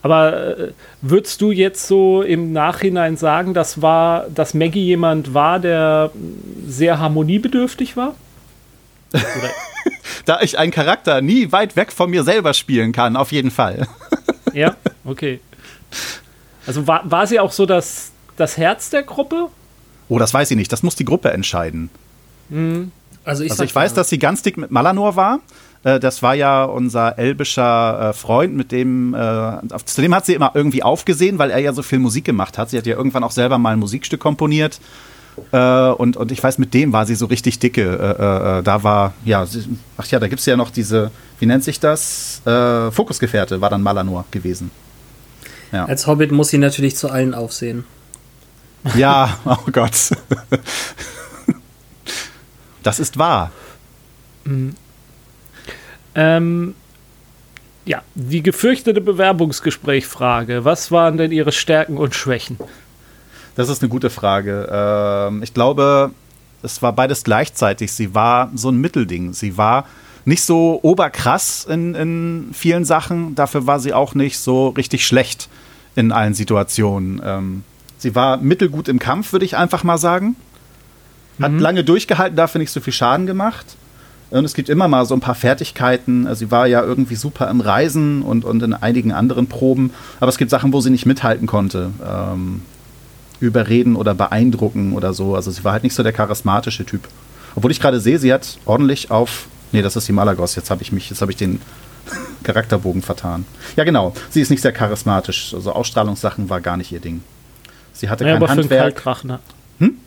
Aber 0.04 0.58
äh, 0.58 0.72
würdest 1.00 1.40
du 1.40 1.50
jetzt 1.50 1.88
so 1.88 2.20
im 2.20 2.52
Nachhinein 2.52 3.16
sagen, 3.16 3.54
das 3.54 3.80
war, 3.80 4.28
dass 4.28 4.52
Maggie 4.52 4.84
jemand 4.84 5.32
war, 5.32 5.58
der 5.58 6.10
sehr 6.66 6.98
harmoniebedürftig 6.98 7.96
war? 7.96 8.14
da 10.26 10.42
ich 10.42 10.58
einen 10.58 10.72
Charakter 10.72 11.22
nie 11.22 11.52
weit 11.52 11.74
weg 11.76 11.90
von 11.90 12.10
mir 12.10 12.22
selber 12.22 12.52
spielen 12.52 12.92
kann, 12.92 13.16
auf 13.16 13.32
jeden 13.32 13.50
Fall. 13.50 13.88
ja, 14.52 14.76
okay. 15.06 15.40
Also 16.66 16.86
war, 16.86 17.10
war 17.10 17.26
sie 17.26 17.40
auch 17.40 17.52
so 17.52 17.64
das, 17.64 18.12
das 18.36 18.58
Herz 18.58 18.90
der 18.90 19.04
Gruppe? 19.04 19.48
Oh, 20.10 20.18
das 20.18 20.34
weiß 20.34 20.50
ich 20.50 20.58
nicht. 20.58 20.70
Das 20.70 20.82
muss 20.82 20.96
die 20.96 21.06
Gruppe 21.06 21.30
entscheiden. 21.30 21.88
Mhm. 22.50 22.92
Also 23.24 23.42
ich, 23.42 23.52
also 23.52 23.64
ich 23.64 23.74
weiß, 23.74 23.94
dass 23.94 24.10
sie 24.10 24.18
ganz 24.18 24.42
dick 24.42 24.58
mit 24.58 24.70
Malanor 24.70 25.16
war. 25.16 25.40
Äh, 25.84 26.00
das 26.00 26.22
war 26.22 26.34
ja 26.34 26.64
unser 26.64 27.18
elbischer 27.18 28.10
äh, 28.10 28.12
Freund, 28.12 28.54
mit 28.54 28.72
dem, 28.72 29.14
äh, 29.14 29.58
zu 29.84 30.00
dem 30.00 30.14
hat 30.14 30.26
sie 30.26 30.34
immer 30.34 30.52
irgendwie 30.54 30.82
aufgesehen, 30.82 31.38
weil 31.38 31.50
er 31.50 31.58
ja 31.58 31.72
so 31.72 31.82
viel 31.82 31.98
Musik 32.00 32.24
gemacht 32.24 32.58
hat. 32.58 32.70
Sie 32.70 32.78
hat 32.78 32.86
ja 32.86 32.96
irgendwann 32.96 33.22
auch 33.22 33.30
selber 33.30 33.58
mal 33.58 33.74
ein 33.74 33.78
Musikstück 33.78 34.20
komponiert. 34.20 34.80
und, 35.50 36.16
und 36.16 36.30
ich 36.30 36.40
weiß, 36.44 36.58
mit 36.58 36.74
dem 36.74 36.92
war 36.92 37.06
sie 37.06 37.16
so 37.16 37.26
richtig 37.26 37.58
dicke. 37.58 38.62
da 38.64 38.82
war, 38.84 39.14
ja, 39.24 39.44
ach 39.96 40.06
ja, 40.06 40.20
da 40.20 40.28
gibt 40.28 40.38
es 40.38 40.46
ja 40.46 40.56
noch 40.56 40.70
diese, 40.70 41.10
wie 41.40 41.46
nennt 41.46 41.64
sich 41.64 41.80
das? 41.80 42.40
Fokusgefährte 42.44 43.60
war 43.60 43.68
dann 43.68 43.82
Malanor 43.82 44.26
gewesen. 44.30 44.70
Ja. 45.72 45.86
Als 45.86 46.06
Hobbit 46.06 46.30
muss 46.30 46.50
sie 46.50 46.58
natürlich 46.58 46.94
zu 46.94 47.10
allen 47.10 47.34
aufsehen. 47.34 47.84
Ja, 48.94 49.38
oh 49.44 49.70
Gott. 49.72 50.12
Das 52.84 53.00
ist 53.00 53.18
wahr. 53.18 53.50
Ähm, 56.14 56.74
ja, 57.84 58.02
die 58.14 58.42
gefürchtete 58.42 59.00
Bewerbungsgesprächfrage. 59.00 60.64
Was 60.64 60.90
waren 60.90 61.16
denn 61.16 61.32
Ihre 61.32 61.52
Stärken 61.52 61.96
und 61.96 62.14
Schwächen? 62.14 62.58
Das 63.56 63.68
ist 63.68 63.82
eine 63.82 63.88
gute 63.88 64.10
Frage. 64.10 64.68
Ähm, 64.70 65.42
ich 65.42 65.54
glaube, 65.54 66.10
es 66.62 66.82
war 66.82 66.92
beides 66.92 67.24
gleichzeitig. 67.24 67.92
Sie 67.92 68.14
war 68.14 68.50
so 68.54 68.70
ein 68.70 68.80
Mittelding. 68.80 69.32
Sie 69.32 69.56
war 69.56 69.86
nicht 70.24 70.42
so 70.42 70.80
oberkrass 70.82 71.66
in, 71.68 71.94
in 71.94 72.50
vielen 72.52 72.84
Sachen. 72.84 73.34
Dafür 73.34 73.66
war 73.66 73.78
sie 73.78 73.92
auch 73.92 74.14
nicht 74.14 74.38
so 74.38 74.68
richtig 74.68 75.06
schlecht 75.06 75.48
in 75.94 76.10
allen 76.10 76.34
Situationen. 76.34 77.20
Ähm, 77.24 77.64
sie 77.98 78.14
war 78.14 78.38
mittelgut 78.38 78.88
im 78.88 78.98
Kampf, 78.98 79.32
würde 79.32 79.44
ich 79.44 79.56
einfach 79.56 79.84
mal 79.84 79.98
sagen. 79.98 80.36
Hat 81.40 81.52
mhm. 81.52 81.58
lange 81.58 81.84
durchgehalten, 81.84 82.36
dafür 82.36 82.60
nicht 82.60 82.70
so 82.70 82.80
viel 82.80 82.92
Schaden 82.92 83.26
gemacht. 83.26 83.76
Und 84.34 84.44
es 84.44 84.54
gibt 84.54 84.68
immer 84.68 84.88
mal 84.88 85.06
so 85.06 85.14
ein 85.14 85.20
paar 85.20 85.36
Fertigkeiten. 85.36 86.26
Also 86.26 86.40
sie 86.40 86.50
war 86.50 86.66
ja 86.66 86.82
irgendwie 86.82 87.14
super 87.14 87.48
im 87.48 87.60
Reisen 87.60 88.22
und, 88.22 88.44
und 88.44 88.62
in 88.64 88.74
einigen 88.74 89.12
anderen 89.12 89.46
Proben. 89.46 89.92
Aber 90.18 90.28
es 90.28 90.38
gibt 90.38 90.50
Sachen, 90.50 90.72
wo 90.72 90.80
sie 90.80 90.90
nicht 90.90 91.06
mithalten 91.06 91.46
konnte. 91.46 91.90
Ähm, 92.04 92.62
überreden 93.38 93.94
oder 93.94 94.12
beeindrucken 94.12 94.94
oder 94.94 95.14
so. 95.14 95.36
Also 95.36 95.52
sie 95.52 95.62
war 95.62 95.72
halt 95.72 95.84
nicht 95.84 95.94
so 95.94 96.02
der 96.02 96.12
charismatische 96.12 96.84
Typ. 96.84 97.06
Obwohl 97.54 97.70
ich 97.70 97.78
gerade 97.78 98.00
sehe, 98.00 98.18
sie 98.18 98.32
hat 98.32 98.58
ordentlich 98.64 99.12
auf. 99.12 99.46
Nee, 99.70 99.82
das 99.82 99.94
ist 99.94 100.08
die 100.08 100.12
Malagos. 100.12 100.56
Jetzt 100.56 100.68
habe 100.68 100.82
ich 100.82 100.90
mich, 100.90 101.10
jetzt 101.10 101.20
habe 101.20 101.30
ich 101.30 101.36
den 101.36 101.60
Charakterbogen 102.42 103.02
vertan. 103.02 103.44
Ja, 103.76 103.84
genau. 103.84 104.14
Sie 104.30 104.40
ist 104.40 104.50
nicht 104.50 104.62
sehr 104.62 104.72
charismatisch. 104.72 105.54
Also 105.54 105.70
Ausstrahlungssachen 105.70 106.50
war 106.50 106.60
gar 106.60 106.76
nicht 106.76 106.90
ihr 106.90 107.00
Ding. 107.00 107.22
Sie 107.92 108.08
hatte 108.08 108.24
ja, 108.24 108.32
kein 108.32 108.42
aber 108.42 108.50
Handwerk. 108.50 109.00
Für 109.00 109.10
einen 109.10 109.38
hm? 109.78 109.98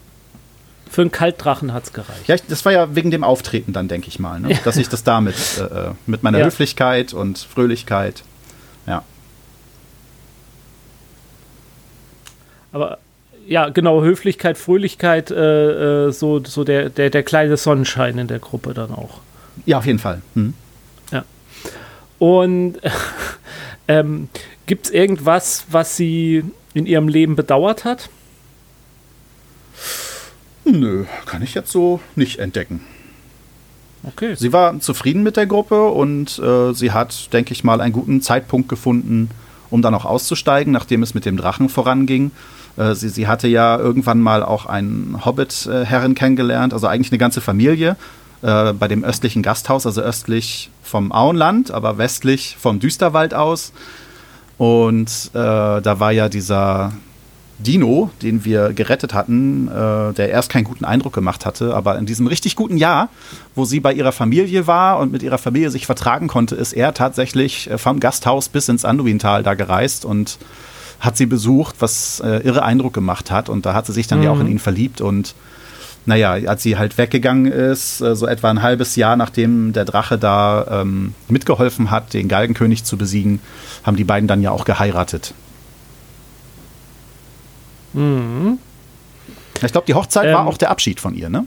Für 0.90 1.02
einen 1.02 1.12
Kaltdrachen 1.12 1.74
hat 1.74 1.86
es 1.86 1.94
gereicht. 1.94 2.28
Ja, 2.28 2.36
das 2.48 2.66
war 2.66 2.72
ja 2.72 2.96
wegen 2.96 3.12
dem 3.12 3.24
Auftreten 3.24 3.74
dann, 3.74 3.88
denke 3.88 4.08
ich 4.08 4.20
mal. 4.20 4.40
Ne? 4.40 4.48
Ja. 4.58 4.58
Dass 4.64 4.78
ich 4.78 4.90
das 4.90 5.04
damit, 5.04 5.36
äh, 5.60 5.64
äh, 5.64 5.92
mit 6.06 6.24
meiner 6.24 6.40
ja. 6.40 6.46
Höflichkeit 6.46 7.14
und 7.14 7.38
Fröhlichkeit, 7.38 8.24
ja. 8.86 9.04
Aber 12.72 12.98
ja, 13.48 13.70
genau, 13.70 14.04
Höflichkeit, 14.04 14.58
Fröhlichkeit, 14.58 15.32
äh, 15.32 16.08
äh, 16.08 16.12
so, 16.12 16.44
so 16.44 16.64
der, 16.64 16.90
der, 16.90 17.10
der 17.10 17.24
kleine 17.24 17.58
Sonnenschein 17.58 18.18
in 18.18 18.28
der 18.28 18.40
Gruppe 18.40 18.74
dann 18.74 18.92
auch. 18.92 19.20
Ja, 19.66 19.78
auf 19.78 19.86
jeden 19.86 20.00
Fall. 20.00 20.22
Hm. 20.36 20.54
Ja. 21.12 21.24
Und 22.20 22.76
ähm, 23.88 24.30
gibt 24.66 24.88
es 24.88 24.92
irgendwas, 24.92 25.66
was 25.70 25.96
sie 25.96 26.44
in 26.74 26.86
ihrem 26.86 27.08
Leben 27.08 27.36
bedauert 27.36 27.86
hat? 27.86 28.10
Nö, 30.72 31.06
kann 31.26 31.42
ich 31.42 31.54
jetzt 31.54 31.72
so 31.72 32.00
nicht 32.16 32.40
entdecken. 32.40 32.82
Okay. 34.04 34.36
Sie 34.36 34.54
war 34.54 34.80
zufrieden 34.80 35.24
mit 35.24 35.38
der 35.38 35.48
Gruppe 35.48 35.88
und 35.90 36.40
äh, 36.40 36.74
sie 36.74 36.92
hat, 36.92 37.34
denke 37.34 37.52
ich 37.52 37.64
mal, 37.64 37.82
einen 37.82 37.94
guten 37.94 38.22
Zeitpunkt 38.22 38.70
gefunden, 38.70 39.30
um 39.70 39.82
dann 39.82 39.94
auch 39.94 40.06
auszusteigen, 40.06 40.72
nachdem 40.72 41.04
es 41.04 41.14
mit 41.14 41.26
dem 41.26 41.38
Drachen 41.38 41.68
voranging. 41.70 42.32
Äh, 42.78 42.96
sie, 42.96 43.10
sie, 43.10 43.28
hatte 43.28 43.48
ja 43.48 43.78
irgendwann 43.78 44.22
mal 44.22 44.44
auch 44.44 44.66
einen 44.66 45.26
Hobbit-Herren 45.26 46.16
kennengelernt, 46.16 46.74
also 46.74 46.88
eigentlich 46.88 47.12
eine 47.12 47.18
ganze 47.18 47.42
Familie 47.42 47.96
äh, 48.42 48.74
bei 48.74 48.88
dem 48.88 49.04
östlichen 49.04 49.42
Gasthaus, 49.42 49.86
also 49.86 50.02
östlich 50.02 50.70
vom 50.84 51.12
Auenland, 51.12 51.72
aber 51.72 51.98
westlich 51.98 52.56
vom 52.60 52.80
Düsterwald 52.80 53.34
aus. 53.34 53.74
Und 54.58 55.32
äh, 55.34 55.82
da 55.82 56.00
war 56.00 56.12
ja 56.12 56.30
dieser 56.30 56.94
Dino, 57.60 58.12
den 58.22 58.46
wir 58.46 58.74
gerettet 58.74 59.14
hatten, 59.14 59.68
äh, 59.68 60.14
der 60.14 60.30
erst 60.30 60.50
keinen 60.50 60.64
guten 60.64 60.86
Eindruck 60.86 61.14
gemacht 61.14 61.46
hatte, 61.46 61.76
aber 61.76 61.98
in 61.98 62.06
diesem 62.06 62.28
richtig 62.28 62.56
guten 62.56 62.78
Jahr, 62.78 63.10
wo 63.56 63.66
sie 63.66 63.80
bei 63.80 63.94
ihrer 63.94 64.12
Familie 64.12 64.68
war 64.68 65.00
und 65.00 65.12
mit 65.12 65.24
ihrer 65.24 65.40
Familie 65.40 65.72
sich 65.72 65.88
vertragen 65.88 66.28
konnte, 66.28 66.56
ist 66.56 66.74
er 66.74 66.94
tatsächlich 66.94 67.70
äh, 67.70 67.78
vom 67.78 68.00
Gasthaus 68.00 68.50
bis 68.50 68.70
ins 68.70 68.86
Anduintal 68.86 69.42
da 69.42 69.56
gereist 69.56 70.06
und 70.06 70.38
hat 71.00 71.18
sie 71.18 71.26
besucht, 71.26 71.76
was 71.80 72.20
äh, 72.20 72.40
irre 72.40 72.64
Eindruck 72.64 72.94
gemacht 72.94 73.32
hat. 73.32 73.50
Und 73.50 73.66
da 73.66 73.74
hat 73.74 73.86
sie 73.88 73.94
sich 73.94 74.08
dann 74.08 74.20
mhm. 74.20 74.26
ja 74.26 74.32
auch 74.32 74.40
in 74.40 74.46
mhm. 74.46 74.54
ihn 74.54 74.60
verliebt. 74.60 75.02
Und 75.02 75.36
naja, 76.06 76.32
als 76.32 76.64
sie 76.64 76.78
halt 76.78 76.98
weggegangen 76.98 77.52
ist, 77.52 78.02
äh, 78.02 78.16
so 78.16 78.28
etwa 78.28 78.50
ein 78.50 78.62
halbes 78.62 78.96
Jahr 78.96 79.16
nachdem 79.16 79.74
der 79.74 79.86
Drache 79.86 80.18
da 80.18 80.82
ähm, 80.82 81.14
mitgeholfen 81.28 81.92
hat, 81.92 82.14
den 82.14 82.28
Galgenkönig 82.28 82.84
zu 82.84 82.98
besiegen, 82.98 83.40
haben 83.84 83.98
die 83.98 84.04
beiden 84.04 84.28
dann 84.28 84.42
ja 84.42 84.52
auch 84.52 84.66
geheiratet. 84.66 85.34
Mhm. 87.94 88.60
Ich 89.64 89.72
glaube, 89.72 89.88
die 89.88 89.94
Hochzeit 89.94 90.28
ähm, 90.28 90.34
war 90.34 90.48
auch 90.48 90.58
der 90.58 90.70
Abschied 90.70 91.00
von 91.00 91.16
ihr, 91.16 91.30
ne? 91.30 91.46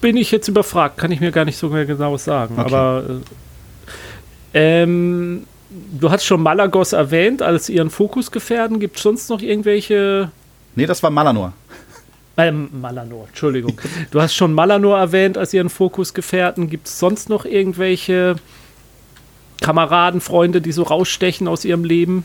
Bin 0.00 0.16
ich 0.16 0.30
jetzt 0.30 0.48
überfragt, 0.48 0.96
kann 0.96 1.10
ich 1.12 1.20
mir 1.20 1.32
gar 1.32 1.44
nicht 1.44 1.58
so 1.58 1.68
genau 1.70 2.16
sagen. 2.16 2.54
Okay. 2.58 2.66
Aber 2.74 3.04
Ähm, 4.54 5.46
du 6.00 6.10
hast 6.10 6.24
schon 6.24 6.42
Malagos 6.42 6.94
erwähnt 6.94 7.42
als 7.42 7.68
ihren 7.68 7.90
Fokusgefährden. 7.90 8.80
Gibt 8.80 8.96
es 8.96 9.02
sonst 9.02 9.28
noch 9.28 9.42
irgendwelche. 9.42 10.30
Nee, 10.74 10.86
das 10.86 11.02
war 11.02 11.10
Malanor. 11.10 11.52
Ähm, 12.38 12.68
Malanor, 12.80 13.26
Entschuldigung. 13.28 13.78
Du 14.10 14.20
hast 14.20 14.34
schon 14.34 14.54
Malanor 14.54 14.98
erwähnt 14.98 15.36
als 15.36 15.52
ihren 15.52 15.68
Fokusgefährten. 15.68 16.70
Gibt 16.70 16.86
es 16.86 16.98
sonst 16.98 17.28
noch 17.28 17.44
irgendwelche 17.44 18.36
Kameraden, 19.66 20.20
Freunde, 20.20 20.60
die 20.60 20.70
so 20.70 20.84
rausstechen 20.84 21.48
aus 21.48 21.64
ihrem 21.64 21.82
Leben? 21.82 22.24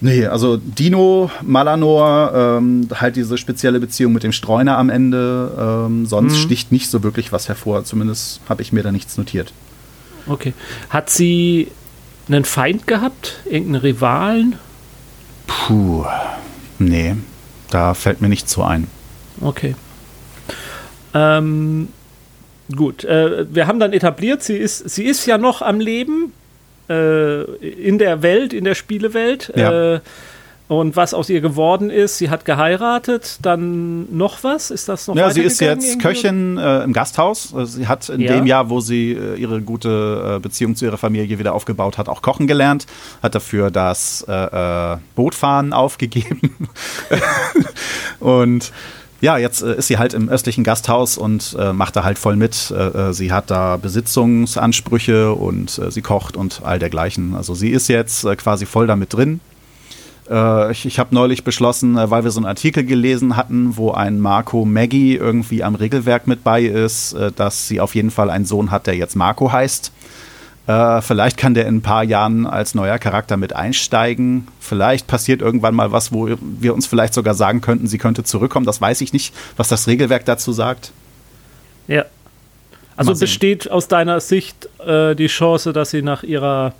Nee, 0.00 0.24
also 0.24 0.56
Dino, 0.56 1.30
Malanor, 1.42 2.32
ähm, 2.34 2.88
halt 2.94 3.16
diese 3.16 3.36
spezielle 3.36 3.78
Beziehung 3.78 4.14
mit 4.14 4.22
dem 4.22 4.32
Streuner 4.32 4.78
am 4.78 4.88
Ende. 4.88 5.86
Ähm, 5.86 6.06
sonst 6.06 6.32
mhm. 6.32 6.38
sticht 6.38 6.72
nicht 6.72 6.88
so 6.88 7.02
wirklich 7.02 7.30
was 7.30 7.48
hervor. 7.48 7.84
Zumindest 7.84 8.40
habe 8.48 8.62
ich 8.62 8.72
mir 8.72 8.82
da 8.82 8.90
nichts 8.90 9.18
notiert. 9.18 9.52
Okay. 10.26 10.54
Hat 10.88 11.10
sie 11.10 11.68
einen 12.26 12.46
Feind 12.46 12.86
gehabt? 12.86 13.40
Irgendeinen 13.44 13.82
Rivalen? 13.82 14.56
Puh. 15.46 16.06
Nee, 16.78 17.16
da 17.68 17.92
fällt 17.92 18.22
mir 18.22 18.30
nichts 18.30 18.50
so 18.50 18.62
ein. 18.62 18.86
Okay. 19.42 19.74
Ähm, 21.12 21.88
gut. 22.74 23.04
Äh, 23.04 23.46
wir 23.54 23.66
haben 23.66 23.80
dann 23.80 23.92
etabliert, 23.92 24.42
sie 24.42 24.56
ist, 24.56 24.88
sie 24.90 25.04
ist 25.04 25.26
ja 25.26 25.38
noch 25.38 25.62
am 25.62 25.80
Leben 25.80 26.32
äh, 26.88 27.42
in 27.42 27.98
der 27.98 28.22
Welt, 28.22 28.52
in 28.52 28.64
der 28.64 28.74
Spielewelt. 28.74 29.52
Ja. 29.56 29.94
Äh, 29.94 30.00
und 30.66 30.96
was 30.96 31.12
aus 31.12 31.28
ihr 31.28 31.42
geworden 31.42 31.90
ist, 31.90 32.16
sie 32.16 32.30
hat 32.30 32.46
geheiratet, 32.46 33.38
dann 33.42 34.16
noch 34.16 34.42
was? 34.42 34.70
Ist 34.70 34.88
das 34.88 35.06
noch 35.06 35.14
Ja, 35.14 35.30
sie 35.30 35.42
ist 35.42 35.60
jetzt 35.60 36.00
Köchin 36.00 36.56
äh, 36.56 36.82
im 36.82 36.94
Gasthaus. 36.94 37.54
Also 37.54 37.78
sie 37.78 37.86
hat 37.86 38.08
in 38.08 38.22
ja. 38.22 38.34
dem 38.34 38.46
Jahr, 38.46 38.70
wo 38.70 38.80
sie 38.80 39.12
äh, 39.12 39.36
ihre 39.36 39.60
gute 39.60 40.36
äh, 40.36 40.40
Beziehung 40.40 40.74
zu 40.74 40.86
ihrer 40.86 40.96
Familie 40.96 41.38
wieder 41.38 41.52
aufgebaut 41.52 41.98
hat, 41.98 42.08
auch 42.08 42.22
kochen 42.22 42.46
gelernt. 42.46 42.86
Hat 43.22 43.34
dafür 43.34 43.70
das 43.70 44.24
äh, 44.26 44.32
äh, 44.94 44.96
Bootfahren 45.14 45.72
aufgegeben. 45.74 46.68
und 48.20 48.72
ja, 49.24 49.38
jetzt 49.38 49.62
äh, 49.62 49.76
ist 49.76 49.88
sie 49.88 49.98
halt 49.98 50.14
im 50.14 50.28
östlichen 50.28 50.64
Gasthaus 50.64 51.16
und 51.16 51.56
äh, 51.58 51.72
macht 51.72 51.96
da 51.96 52.04
halt 52.04 52.18
voll 52.18 52.36
mit. 52.36 52.70
Äh, 52.70 53.12
sie 53.12 53.32
hat 53.32 53.50
da 53.50 53.76
Besitzungsansprüche 53.78 55.32
und 55.32 55.80
sie 55.88 56.02
kocht 56.02 56.36
und 56.36 56.60
all 56.62 56.78
dergleichen. 56.78 57.34
Also 57.34 57.54
sie 57.54 57.70
ist 57.70 57.88
jetzt 57.88 58.24
quasi 58.36 58.66
voll 58.66 58.86
damit 58.86 59.12
drin 59.12 59.40
äh, 60.30 60.72
ich, 60.72 60.86
ich 60.86 60.98
habe 60.98 61.14
neulich 61.14 61.44
beschlossen, 61.44 61.96
äh, 61.96 62.10
weil 62.10 62.24
wir 62.24 62.30
so 62.30 62.40
einen 62.40 62.46
Artikel 62.46 62.84
gelesen 62.84 63.36
hatten, 63.36 63.76
wo 63.76 63.92
ein 63.92 64.20
Marco 64.20 64.64
Maggie 64.64 65.16
irgendwie 65.16 65.62
am 65.62 65.74
Regelwerk 65.74 66.26
mit 66.26 66.44
bei 66.44 66.62
ist, 66.62 67.12
äh, 67.14 67.32
dass 67.32 67.68
sie 67.68 67.80
auf 67.80 67.94
jeden 67.94 68.10
Fall 68.10 68.30
einen 68.30 68.44
Sohn 68.46 68.70
hat, 68.70 68.86
der 68.86 68.96
jetzt 68.96 69.16
Marco 69.16 69.52
heißt. 69.52 69.92
Äh, 70.66 71.02
vielleicht 71.02 71.36
kann 71.36 71.54
der 71.54 71.66
in 71.66 71.76
ein 71.76 71.82
paar 71.82 72.04
Jahren 72.04 72.46
als 72.46 72.74
neuer 72.74 72.98
Charakter 72.98 73.36
mit 73.36 73.54
einsteigen. 73.54 74.48
Vielleicht 74.60 75.06
passiert 75.06 75.42
irgendwann 75.42 75.74
mal 75.74 75.92
was, 75.92 76.12
wo 76.12 76.28
wir 76.40 76.74
uns 76.74 76.86
vielleicht 76.86 77.12
sogar 77.12 77.34
sagen 77.34 77.60
könnten, 77.60 77.86
sie 77.86 77.98
könnte 77.98 78.24
zurückkommen. 78.24 78.64
Das 78.64 78.80
weiß 78.80 79.02
ich 79.02 79.12
nicht, 79.12 79.34
was 79.56 79.68
das 79.68 79.86
Regelwerk 79.86 80.24
dazu 80.24 80.52
sagt. 80.52 80.92
Ja. 81.86 82.06
Also 82.96 83.14
besteht 83.14 83.70
aus 83.70 83.88
deiner 83.88 84.20
Sicht 84.20 84.68
äh, 84.86 85.14
die 85.14 85.26
Chance, 85.26 85.72
dass 85.72 85.90
sie 85.90 86.02
nach 86.02 86.22
ihrer 86.22 86.74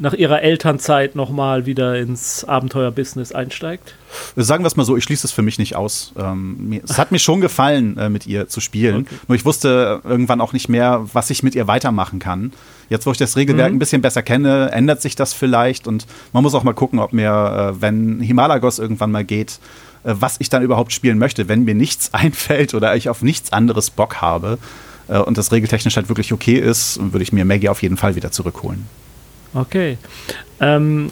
nach 0.00 0.14
ihrer 0.14 0.42
Elternzeit 0.42 1.14
nochmal 1.14 1.66
wieder 1.66 1.98
ins 1.98 2.44
Abenteuerbusiness 2.44 3.32
einsteigt? 3.32 3.94
Sagen 4.34 4.64
wir 4.64 4.68
es 4.68 4.76
mal 4.76 4.84
so, 4.84 4.96
ich 4.96 5.04
schließe 5.04 5.26
es 5.26 5.32
für 5.32 5.42
mich 5.42 5.58
nicht 5.58 5.76
aus. 5.76 6.12
Ähm, 6.18 6.80
es 6.82 6.98
hat 6.98 7.12
mir 7.12 7.18
schon 7.18 7.40
gefallen, 7.40 7.96
äh, 7.98 8.08
mit 8.08 8.26
ihr 8.26 8.48
zu 8.48 8.60
spielen. 8.60 9.02
Okay. 9.02 9.14
Nur 9.28 9.36
ich 9.36 9.44
wusste 9.44 10.00
irgendwann 10.04 10.40
auch 10.40 10.52
nicht 10.52 10.68
mehr, 10.68 11.06
was 11.12 11.30
ich 11.30 11.42
mit 11.42 11.54
ihr 11.54 11.68
weitermachen 11.68 12.18
kann. 12.18 12.52
Jetzt, 12.88 13.06
wo 13.06 13.12
ich 13.12 13.18
das 13.18 13.36
Regelwerk 13.36 13.70
mhm. 13.70 13.76
ein 13.76 13.78
bisschen 13.78 14.02
besser 14.02 14.22
kenne, 14.22 14.72
ändert 14.72 15.02
sich 15.02 15.14
das 15.14 15.32
vielleicht. 15.32 15.86
Und 15.86 16.06
man 16.32 16.42
muss 16.42 16.54
auch 16.54 16.64
mal 16.64 16.74
gucken, 16.74 16.98
ob 16.98 17.12
mir, 17.12 17.74
äh, 17.76 17.80
wenn 17.80 18.20
Himalagos 18.20 18.78
irgendwann 18.78 19.12
mal 19.12 19.24
geht, 19.24 19.60
äh, 20.02 20.14
was 20.18 20.36
ich 20.38 20.48
dann 20.48 20.62
überhaupt 20.62 20.92
spielen 20.92 21.18
möchte. 21.18 21.48
Wenn 21.48 21.64
mir 21.64 21.74
nichts 21.74 22.08
einfällt 22.14 22.74
oder 22.74 22.96
ich 22.96 23.08
auf 23.08 23.22
nichts 23.22 23.52
anderes 23.52 23.90
Bock 23.90 24.16
habe 24.16 24.58
äh, 25.08 25.18
und 25.18 25.38
das 25.38 25.52
regeltechnisch 25.52 25.96
halt 25.96 26.08
wirklich 26.08 26.32
okay 26.32 26.58
ist, 26.58 26.98
würde 27.00 27.22
ich 27.22 27.32
mir 27.32 27.44
Maggie 27.44 27.68
auf 27.68 27.82
jeden 27.82 27.96
Fall 27.96 28.16
wieder 28.16 28.32
zurückholen. 28.32 28.86
Okay. 29.54 29.98
Ähm, 30.60 31.10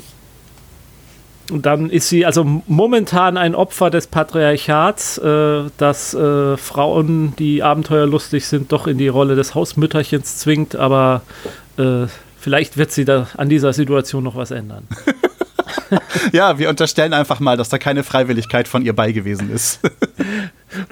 dann 1.51 1.89
ist 1.89 2.09
sie 2.09 2.27
also 2.27 2.45
momentan 2.67 3.37
ein 3.37 3.55
Opfer 3.55 3.91
des 3.91 4.07
Patriarchats, 4.07 5.19
äh, 5.19 5.65
dass 5.79 6.15
äh, 6.15 6.57
Frauen, 6.57 7.35
die 7.37 7.63
abenteuerlustig 7.63 8.47
sind, 8.47 8.73
doch 8.73 8.87
in 8.87 8.99
die 8.99 9.09
Rolle 9.09 9.35
des 9.35 9.55
Hausmütterchens 9.55 10.39
zwingt, 10.39 10.77
aber 10.77 11.23
äh, 11.79 12.07
vielleicht 12.39 12.77
wird 12.77 12.93
sie 12.93 13.05
da 13.05 13.29
an 13.37 13.49
dieser 13.49 13.73
Situation 13.73 14.25
noch 14.25 14.37
was 14.37 14.51
ändern. 14.51 14.87
ja, 16.33 16.59
wir 16.59 16.69
unterstellen 16.69 17.15
einfach 17.15 17.41
mal, 17.41 17.57
dass 17.57 17.71
da 17.71 17.79
keine 17.79 18.05
Freiwilligkeit 18.05 18.69
von 18.69 18.85
ihr 18.85 18.95
bei 18.95 19.13
gewesen 19.13 19.51
ist. 19.51 19.81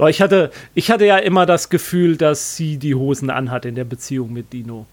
Ich 0.09 0.23
hatte, 0.23 0.51
ich 0.75 0.91
hatte 0.91 1.05
ja 1.05 1.19
immer 1.19 1.45
das 1.45 1.69
Gefühl, 1.69 2.17
dass 2.17 2.57
sie 2.57 2.79
die 2.79 2.95
Hosen 2.95 3.29
anhat 3.29 3.67
in 3.67 3.75
der 3.75 3.85
Beziehung 3.85 4.33
mit 4.33 4.53
Dino. 4.55 4.87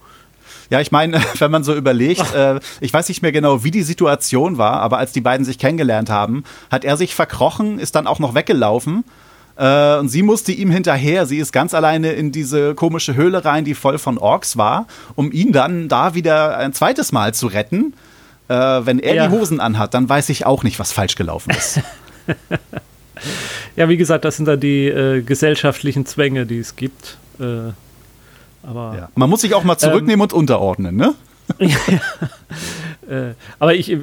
Ja, 0.73 0.81
ich 0.81 0.91
meine, 0.91 1.21
wenn 1.37 1.51
man 1.51 1.63
so 1.63 1.75
überlegt, 1.75 2.33
äh, 2.35 2.59
ich 2.81 2.91
weiß 2.91 3.07
nicht 3.07 3.21
mehr 3.21 3.31
genau, 3.31 3.63
wie 3.63 3.69
die 3.69 3.83
Situation 3.83 4.57
war, 4.57 4.81
aber 4.81 4.97
als 4.97 5.11
die 5.11 5.21
beiden 5.21 5.45
sich 5.45 5.59
kennengelernt 5.59 6.09
haben, 6.09 6.43
hat 6.71 6.83
er 6.83 6.97
sich 6.97 7.13
verkrochen, 7.13 7.77
ist 7.77 7.93
dann 7.95 8.07
auch 8.07 8.17
noch 8.17 8.33
weggelaufen. 8.33 9.03
Äh, 9.55 9.97
und 9.97 10.09
sie 10.09 10.23
musste 10.23 10.51
ihm 10.51 10.71
hinterher. 10.71 11.27
Sie 11.27 11.37
ist 11.37 11.51
ganz 11.51 11.75
alleine 11.75 12.13
in 12.13 12.31
diese 12.31 12.73
komische 12.73 13.13
Höhle 13.13 13.45
rein, 13.45 13.65
die 13.65 13.75
voll 13.75 13.99
von 13.99 14.17
Orks 14.17 14.57
war, 14.57 14.87
um 15.13 15.31
ihn 15.31 15.51
dann 15.51 15.89
da 15.89 16.15
wieder 16.15 16.57
ein 16.57 16.73
zweites 16.73 17.11
Mal 17.11 17.35
zu 17.35 17.45
retten. 17.45 17.93
Äh, 18.47 18.55
wenn 18.55 18.97
er 18.97 19.13
ja. 19.13 19.27
die 19.27 19.31
Hosen 19.31 19.59
anhat, 19.59 19.93
dann 19.93 20.09
weiß 20.09 20.29
ich 20.29 20.47
auch 20.47 20.63
nicht, 20.63 20.79
was 20.79 20.91
falsch 20.91 21.13
gelaufen 21.13 21.51
ist. 21.51 21.81
ja, 23.75 23.89
wie 23.89 23.97
gesagt, 23.97 24.25
das 24.25 24.37
sind 24.37 24.47
dann 24.47 24.59
die 24.59 24.87
äh, 24.87 25.21
gesellschaftlichen 25.21 26.07
Zwänge, 26.07 26.47
die 26.47 26.57
es 26.57 26.75
gibt. 26.75 27.17
Aber 28.63 28.95
ja. 28.97 29.09
Man 29.15 29.29
muss 29.29 29.41
sich 29.41 29.53
auch 29.53 29.63
mal 29.63 29.77
zurücknehmen 29.77 30.19
ähm, 30.19 30.21
und 30.21 30.33
unterordnen, 30.33 30.95
ne? 30.95 31.13
ja, 31.59 31.77
äh, 33.09 33.33
aber 33.59 33.75
ich, 33.75 33.91
äh, 33.91 33.99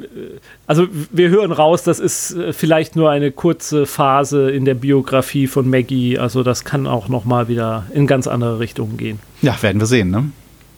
also 0.67 0.87
wir 1.11 1.31
hören 1.31 1.53
raus, 1.53 1.83
das 1.83 1.99
ist 1.99 2.33
äh, 2.33 2.53
vielleicht 2.53 2.97
nur 2.97 3.11
eine 3.11 3.33
kurze 3.33 3.87
Phase 3.87 4.51
in 4.51 4.65
der 4.65 4.75
Biografie 4.75 5.47
von 5.47 5.69
Maggie. 5.69 6.19
Also 6.19 6.43
das 6.43 6.65
kann 6.65 6.87
auch 6.87 7.09
noch 7.09 7.25
mal 7.25 7.49
wieder 7.49 7.85
in 7.95 8.07
ganz 8.07 8.27
andere 8.27 8.59
Richtungen 8.59 8.97
gehen. 8.97 9.19
Ja, 9.43 9.61
werden 9.63 9.81
wir 9.81 9.87
sehen, 9.87 10.11
ne? 10.11 10.31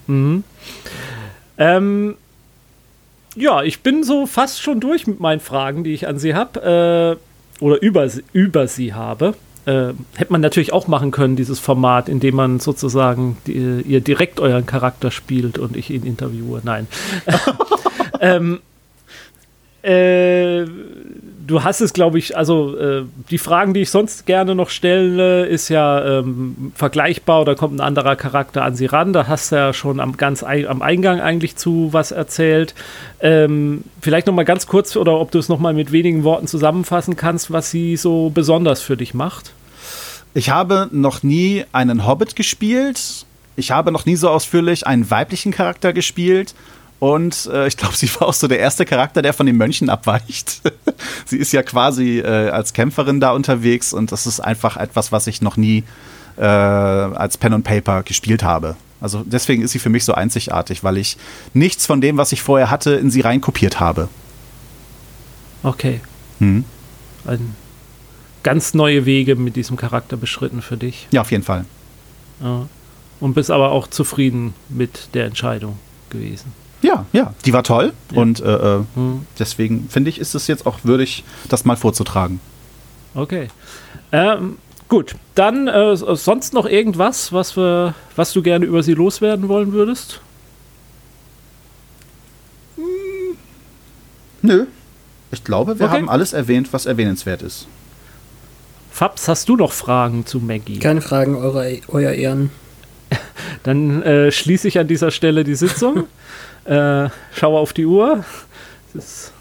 Mhm. 0.07 0.45
Ähm, 1.59 2.15
ja, 3.35 3.63
ich 3.63 3.81
bin 3.81 4.05
so 4.05 4.27
fast 4.27 4.63
schon 4.63 4.81
durch 4.81 5.07
mit 5.07 5.21
meinen 5.21 5.41
Fragen, 5.41 5.85
die 5.85 5.93
ich 5.93 6.07
an 6.07 6.19
Sie 6.19 6.35
habe 6.35 7.19
äh, 7.61 7.65
oder 7.65 7.81
über, 7.83 8.09
über 8.33 8.69
Sie 8.69 8.95
habe 8.95 9.35
äh, 9.67 9.93
hätte 10.15 10.33
man 10.33 10.41
natürlich 10.41 10.73
auch 10.73 10.89
machen 10.89 11.11
können, 11.11 11.37
dieses 11.37 11.59
Format, 11.59 12.09
in 12.09 12.21
dem 12.21 12.37
man 12.37 12.61
sozusagen 12.61 13.37
die, 13.47 13.83
ihr 13.87 14.01
direkt 14.01 14.41
euren 14.41 14.67
Charakter 14.67 15.11
spielt 15.11 15.59
und 15.59 15.77
ich 15.77 15.91
ihn 15.91 16.05
interviewe. 16.05 16.61
Nein. 16.65 16.87
ähm, 18.21 18.61
äh, 19.83 20.65
du 21.47 21.65
hast 21.65 21.81
es, 21.81 21.93
glaube 21.93 22.19
ich, 22.19 22.37
also 22.37 22.77
äh, 22.77 23.03
die 23.31 23.39
Fragen, 23.39 23.75
die 23.75 23.81
ich 23.81 23.91
sonst 23.91 24.27
gerne 24.27 24.55
noch 24.55 24.71
stelle, 24.71 25.47
ist 25.47 25.69
ja 25.69 26.19
ähm, 26.21 26.73
vergleichbar 26.75 27.41
oder 27.43 27.55
kommt 27.55 27.77
ein 27.77 27.81
anderer 27.81 28.17
Charakter 28.17 28.63
an 28.63 28.75
sie 28.75 28.87
ran. 28.87 29.13
Da 29.13 29.27
hast 29.27 29.53
du 29.53 29.57
ja 29.57 29.73
schon 29.73 30.01
am, 30.01 30.17
ganz 30.17 30.43
am 30.43 30.83
Eingang 30.83 31.21
eigentlich 31.21 31.57
zu 31.57 31.89
was 31.93 32.13
erzählt. 32.13 32.75
Ähm, 33.21 33.85
vielleicht 34.01 34.27
noch 34.27 34.35
mal 34.35 34.45
ganz 34.45 34.67
kurz 34.67 34.97
oder 34.97 35.19
ob 35.19 35.31
du 35.31 35.39
es 35.39 35.49
noch 35.49 35.59
mal 35.59 35.75
mit 35.75 35.93
wenigen 35.93 36.25
Worten 36.25 36.47
zusammenfassen 36.47 37.17
kannst, 37.17 37.51
was 37.51 37.71
sie 37.71 37.97
so 37.97 38.31
besonders 38.31 38.83
für 38.83 38.97
dich 38.97 39.15
macht. 39.15 39.53
Ich 40.35 40.51
habe 40.51 40.89
noch 40.93 41.23
nie 41.23 41.65
einen 41.73 42.07
Hobbit 42.07 42.37
gespielt. 42.37 43.27
Ich 43.57 43.71
habe 43.71 43.93
noch 43.93 44.07
nie 44.07 44.17
so 44.17 44.31
ausführlich 44.31 44.87
einen 44.87 45.11
weiblichen 45.11 45.53
Charakter 45.53 45.93
gespielt. 45.93 46.55
Und 47.03 47.51
äh, 47.53 47.67
ich 47.67 47.77
glaube, 47.77 47.97
sie 47.97 48.09
war 48.15 48.29
auch 48.29 48.33
so 48.33 48.47
der 48.47 48.61
erste 48.61 48.85
Charakter, 48.85 49.23
der 49.23 49.33
von 49.33 49.45
den 49.45 49.57
Mönchen 49.57 49.91
abweicht. 49.91 50.63
sie 51.27 51.37
ist 51.37 51.53
ja 51.53 51.65
quasi 51.65 52.21
äh, 52.21 52.51
als 52.51 52.75
Kämpferin 52.75 53.19
da 53.19 53.33
unterwegs 53.33 53.93
und 53.93 54.13
das 54.13 54.29
ist 54.29 54.39
einfach 54.39 54.77
etwas, 54.77 55.11
was 55.11 55.27
ich 55.27 55.43
noch 55.43 55.57
nie 55.57 55.83
äh, 56.37 56.45
als 56.45 57.39
Pen 57.39 57.55
und 57.55 57.65
Paper 57.65 58.05
gespielt 58.05 58.45
habe. 58.45 58.77
Also 59.01 59.25
deswegen 59.27 59.63
ist 59.63 59.73
sie 59.73 59.81
für 59.81 59.89
mich 59.89 60.05
so 60.05 60.15
einzigartig, 60.15 60.85
weil 60.85 60.97
ich 60.97 61.17
nichts 61.55 61.87
von 61.87 62.01
dem, 62.01 62.19
was 62.19 62.31
ich 62.31 62.41
vorher 62.41 62.71
hatte, 62.71 62.93
in 62.93 63.11
sie 63.11 63.23
reinkopiert 63.23 63.81
habe. 63.81 64.09
Okay. 65.65 66.01
Hm. 66.39 66.65
Ein 67.25 67.57
ganz 68.45 68.75
neue 68.75 69.07
Wege 69.07 69.35
mit 69.35 69.57
diesem 69.57 69.77
Charakter 69.77 70.17
beschritten 70.17 70.63
für 70.63 70.77
dich. 70.77 71.09
Ja, 71.11 71.23
auf 71.23 71.33
jeden 71.33 71.43
Fall. 71.43 71.65
Ja. 72.41 72.69
Und 73.19 73.35
bist 73.35 73.51
aber 73.51 73.73
auch 73.73 73.89
zufrieden 73.89 74.55
mit 74.69 75.09
der 75.15 75.27
Entscheidung 75.27 75.81
gewesen. 76.09 76.62
Ja, 76.83 77.07
ja, 77.13 77.33
die 77.45 77.53
war 77.53 77.63
toll 77.63 77.93
ja. 78.11 78.21
und 78.21 78.41
äh, 78.41 78.77
äh, 78.77 78.85
hm. 78.95 79.27
deswegen 79.39 79.89
finde 79.89 80.11
ich, 80.11 80.19
ist 80.19 80.35
es 80.35 80.47
jetzt 80.47 80.67
auch 80.67 80.81
würdig, 80.83 81.25
das 81.49 81.65
mal 81.65 81.77
vorzutragen. 81.77 82.41
Okay. 83.15 83.49
Ähm, 84.11 84.59
gut, 84.89 85.15
dann 85.35 85.69
äh, 85.69 85.97
sonst 85.97 86.55
noch 86.55 86.67
irgendwas, 86.67 87.33
was, 87.33 87.57
wir, 87.57 87.95
was 88.17 88.33
du 88.33 88.43
gerne 88.43 88.67
über 88.67 88.83
sie 88.83 88.95
loswerden 88.95 89.49
wollen 89.49 89.73
würdest? 89.73 90.21
Nö. 94.43 94.67
Ich 95.31 95.45
glaube, 95.45 95.79
wir 95.79 95.87
okay. 95.87 95.97
haben 95.97 96.11
alles 96.11 96.33
erwähnt, 96.33 96.73
was 96.73 96.85
erwähnenswert 96.85 97.43
ist. 97.43 97.67
Fabs, 98.91 99.27
hast 99.29 99.49
du 99.49 99.57
noch 99.57 99.73
Fragen 99.73 100.27
zu 100.27 100.39
Maggie? 100.39 100.79
Keine 100.79 101.01
Fragen, 101.01 101.37
eure, 101.37 101.79
euer 101.89 102.13
Ehren. 102.13 102.51
Dann 103.63 104.03
äh, 104.03 104.31
schließe 104.31 104.69
ich 104.69 104.79
an 104.79 104.89
dieser 104.89 105.11
Stelle 105.11 105.45
die 105.45 105.55
Sitzung, 105.55 106.05
äh, 106.65 107.09
schaue 107.35 107.59
auf 107.59 107.73
die 107.73 107.87
Uhr. 107.87 108.25
Es 108.95 109.05
ist, 109.05 109.33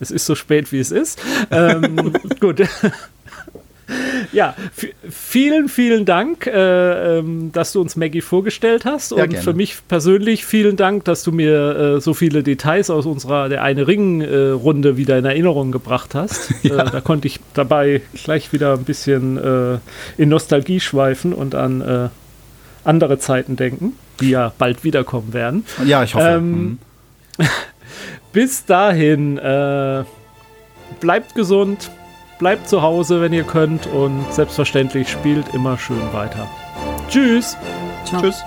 es 0.00 0.10
ist 0.10 0.26
so 0.26 0.34
spät, 0.34 0.72
wie 0.72 0.78
es 0.78 0.90
ist. 0.90 1.20
Ähm, 1.50 2.12
gut. 2.40 2.62
ja, 4.32 4.54
vielen, 5.08 5.68
vielen 5.68 6.04
Dank, 6.04 6.46
äh, 6.46 7.18
ähm, 7.18 7.50
dass 7.52 7.72
du 7.72 7.80
uns 7.80 7.96
Maggie 7.96 8.20
vorgestellt 8.20 8.84
hast. 8.84 9.10
Ja, 9.10 9.24
und 9.24 9.30
gerne. 9.30 9.44
für 9.44 9.52
mich 9.52 9.76
persönlich 9.88 10.44
vielen 10.44 10.76
Dank, 10.76 11.04
dass 11.04 11.22
du 11.22 11.32
mir 11.32 11.96
äh, 11.96 12.00
so 12.00 12.14
viele 12.14 12.42
Details 12.42 12.90
aus 12.90 13.06
unserer 13.06 13.48
Der 13.48 13.62
eine 13.62 13.86
Ring-Runde 13.86 14.90
äh, 14.90 14.96
wieder 14.96 15.18
in 15.18 15.24
Erinnerung 15.24 15.72
gebracht 15.72 16.14
hast. 16.14 16.50
Ja. 16.62 16.84
Äh, 16.84 16.90
da 16.90 17.00
konnte 17.00 17.26
ich 17.26 17.40
dabei 17.54 18.02
gleich 18.22 18.52
wieder 18.52 18.74
ein 18.74 18.84
bisschen 18.84 19.38
äh, 19.38 19.78
in 20.18 20.28
Nostalgie 20.28 20.78
schweifen 20.78 21.32
und 21.32 21.54
an 21.54 22.10
andere 22.84 23.18
Zeiten 23.18 23.56
denken, 23.56 23.94
die 24.20 24.30
ja 24.30 24.52
bald 24.58 24.84
wiederkommen 24.84 25.32
werden. 25.32 25.64
Ja, 25.84 26.02
ich 26.02 26.14
hoffe. 26.14 26.26
Ähm, 26.26 26.60
mhm. 26.60 26.78
bis 28.32 28.64
dahin, 28.64 29.36
bleibt 31.00 31.34
gesund 31.34 31.90
bleibt 32.40 32.68
zu 32.68 32.82
Hause, 32.82 33.20
wenn 33.20 33.32
ihr 33.32 33.44
könnt 33.44 33.86
und 33.86 34.24
selbstverständlich 34.32 35.08
spielt 35.08 35.54
immer 35.54 35.78
schön 35.78 36.12
weiter. 36.12 36.48
Tschüss. 37.08 37.56
Ciao. 38.04 38.22
Tschüss. 38.22 38.42